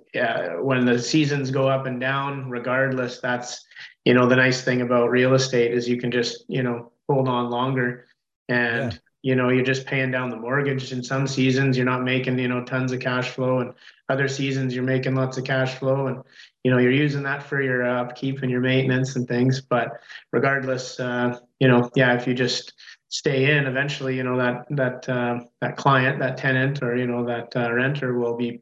when 0.61 0.87
the 0.87 0.99
seasons 0.99 1.50
go 1.50 1.69
up 1.69 1.87
and 1.87 2.00
down, 2.00 2.49
regardless, 2.49 3.21
that's 3.21 3.64
you 4.05 4.14
know 4.14 4.26
the 4.26 4.37
nice 4.37 4.62
thing 4.62 4.81
about 4.81 5.11
real 5.11 5.35
estate 5.35 5.73
is 5.73 5.88
you 5.88 5.99
can 5.99 6.11
just 6.11 6.45
you 6.49 6.62
know 6.62 6.93
hold 7.09 7.29
on 7.29 7.50
longer 7.50 8.07
and 8.49 8.93
yeah. 8.93 8.99
you 9.23 9.35
know 9.37 9.49
you're 9.49 9.64
just 9.64 9.87
paying 9.87 10.11
down 10.11 10.31
the 10.31 10.37
mortgage 10.37 10.93
in 10.93 11.02
some 11.02 11.26
seasons 11.26 11.76
you're 11.76 11.87
not 11.87 12.02
making 12.02 12.38
you 12.38 12.49
know 12.49 12.64
tons 12.64 12.93
of 12.93 13.00
cash 13.00 13.31
flow 13.31 13.61
and 13.61 13.75
other 14.12 14.28
seasons 14.28 14.75
you're 14.75 14.85
making 14.85 15.14
lots 15.14 15.38
of 15.38 15.45
cash 15.45 15.75
flow 15.76 16.07
and 16.07 16.19
you 16.62 16.71
know 16.71 16.78
you're 16.78 16.92
using 16.92 17.23
that 17.23 17.42
for 17.42 17.61
your 17.62 17.85
uh, 17.85 18.02
upkeep 18.02 18.42
and 18.42 18.50
your 18.50 18.61
maintenance 18.61 19.16
and 19.16 19.26
things. 19.26 19.61
But 19.62 19.88
regardless 20.33 21.00
uh, 21.00 21.38
you 21.59 21.69
know 21.69 21.90
yeah 21.97 22.14
if 22.14 22.26
you 22.26 22.35
just 22.35 22.75
stay 23.09 23.57
in 23.57 23.66
eventually 23.66 24.16
you 24.16 24.23
know 24.23 24.37
that 24.37 24.66
that 24.71 25.09
uh, 25.09 25.40
that 25.61 25.76
client 25.76 26.19
that 26.21 26.37
tenant 26.37 26.83
or 26.83 26.97
you 26.97 27.07
know 27.07 27.25
that 27.25 27.49
uh, 27.57 27.73
renter 27.73 28.19
will 28.19 28.37
be 28.37 28.61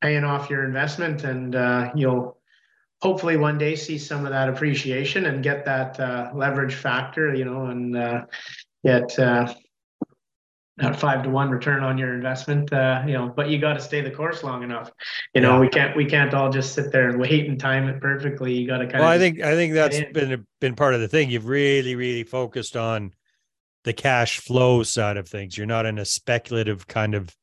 paying 0.00 0.24
off 0.24 0.50
your 0.50 0.64
investment 0.64 1.24
and 1.24 1.54
uh, 1.54 1.90
you'll 1.94 2.38
hopefully 3.02 3.36
one 3.36 3.58
day 3.58 3.76
see 3.76 3.98
some 3.98 4.24
of 4.24 4.32
that 4.32 4.48
appreciation 4.48 5.26
and 5.26 5.42
get 5.42 5.64
that 5.66 6.00
uh, 6.00 6.30
leverage 6.34 6.74
factor, 6.74 7.34
you 7.34 7.44
know, 7.44 7.66
and 7.66 7.94
get 8.84 9.18
that 10.78 10.98
five 11.00 11.22
to 11.22 11.30
one 11.30 11.50
return 11.50 11.82
on 11.82 11.96
your 11.96 12.14
investment, 12.14 12.70
uh, 12.72 13.02
you 13.06 13.14
know. 13.14 13.32
But 13.34 13.48
you 13.48 13.58
got 13.58 13.74
to 13.74 13.80
stay 13.80 14.02
the 14.02 14.10
course 14.10 14.42
long 14.42 14.62
enough. 14.62 14.90
You 15.34 15.40
know, 15.40 15.58
we 15.58 15.68
can't 15.68 15.96
we 15.96 16.04
can't 16.04 16.34
all 16.34 16.50
just 16.50 16.74
sit 16.74 16.92
there 16.92 17.08
and 17.08 17.18
wait 17.18 17.48
and 17.48 17.58
time 17.58 17.88
it 17.88 18.00
perfectly. 18.00 18.52
You 18.52 18.66
got 18.66 18.78
to 18.78 18.86
kind 18.86 19.00
well, 19.00 19.10
of. 19.10 19.14
I 19.14 19.18
think 19.18 19.40
I 19.40 19.54
think 19.54 19.72
that's 19.72 20.00
been 20.12 20.46
been 20.60 20.74
part 20.74 20.94
of 20.94 21.00
the 21.00 21.08
thing. 21.08 21.30
You've 21.30 21.46
really 21.46 21.94
really 21.94 22.24
focused 22.24 22.76
on 22.76 23.12
the 23.84 23.94
cash 23.94 24.40
flow 24.40 24.82
side 24.82 25.16
of 25.16 25.28
things. 25.28 25.56
You're 25.56 25.66
not 25.66 25.86
in 25.86 25.98
a 25.98 26.04
speculative 26.04 26.86
kind 26.86 27.14
of 27.14 27.34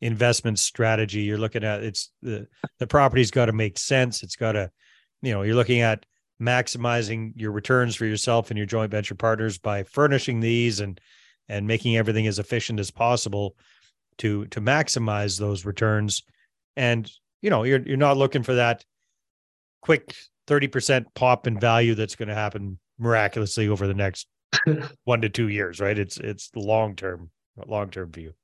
investment 0.00 0.58
strategy. 0.58 1.22
You're 1.22 1.38
looking 1.38 1.62
at 1.62 1.84
it's 1.84 2.10
the 2.22 2.48
the 2.80 2.88
property's 2.88 3.30
got 3.30 3.46
to 3.46 3.52
make 3.52 3.78
sense. 3.78 4.24
It's 4.24 4.36
got 4.36 4.52
to 4.52 4.70
you 5.22 5.32
know 5.32 5.42
you're 5.42 5.54
looking 5.54 5.80
at 5.80 6.04
maximizing 6.42 7.32
your 7.36 7.52
returns 7.52 7.94
for 7.94 8.04
yourself 8.04 8.50
and 8.50 8.58
your 8.58 8.66
joint 8.66 8.90
venture 8.90 9.14
partners 9.14 9.58
by 9.58 9.84
furnishing 9.84 10.40
these 10.40 10.80
and 10.80 11.00
and 11.48 11.66
making 11.66 11.96
everything 11.96 12.26
as 12.26 12.38
efficient 12.38 12.80
as 12.80 12.90
possible 12.90 13.56
to 14.18 14.46
to 14.46 14.60
maximize 14.60 15.38
those 15.38 15.64
returns. 15.64 16.22
And 16.76 17.10
you 17.42 17.50
know 17.50 17.64
you're 17.64 17.80
you're 17.80 17.96
not 17.96 18.16
looking 18.16 18.42
for 18.42 18.54
that 18.54 18.84
quick 19.82 20.14
30% 20.46 21.06
pop 21.14 21.46
in 21.46 21.58
value 21.58 21.94
that's 21.94 22.16
going 22.16 22.28
to 22.28 22.34
happen 22.34 22.78
miraculously 22.98 23.68
over 23.68 23.86
the 23.86 23.94
next 23.94 24.26
1 25.04 25.20
to 25.20 25.28
2 25.28 25.48
years 25.48 25.80
right? 25.80 25.98
It's 25.98 26.16
it's 26.18 26.50
long 26.54 26.96
term 26.96 27.30
long 27.66 27.90
term 27.90 28.10
view. 28.12 28.34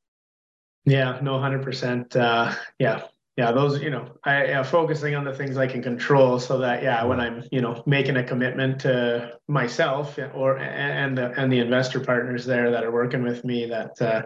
Yeah 0.84 1.18
no 1.22 1.32
100% 1.32 2.16
uh 2.16 2.54
yeah 2.78 3.02
yeah 3.36 3.52
those 3.52 3.80
you 3.80 3.90
know 3.90 4.06
i 4.24 4.44
yeah, 4.46 4.62
focusing 4.62 5.14
on 5.14 5.24
the 5.24 5.32
things 5.32 5.56
i 5.56 5.66
can 5.66 5.82
control 5.82 6.38
so 6.38 6.58
that 6.58 6.82
yeah 6.82 7.04
when 7.04 7.20
i'm 7.20 7.44
you 7.50 7.60
know 7.60 7.82
making 7.86 8.16
a 8.16 8.24
commitment 8.24 8.80
to 8.80 9.32
myself 9.48 10.18
or 10.34 10.58
and 10.58 11.16
the, 11.16 11.30
and 11.40 11.52
the 11.52 11.58
investor 11.58 12.00
partners 12.00 12.44
there 12.44 12.70
that 12.70 12.84
are 12.84 12.92
working 12.92 13.22
with 13.22 13.44
me 13.44 13.66
that 13.66 14.00
uh, 14.02 14.22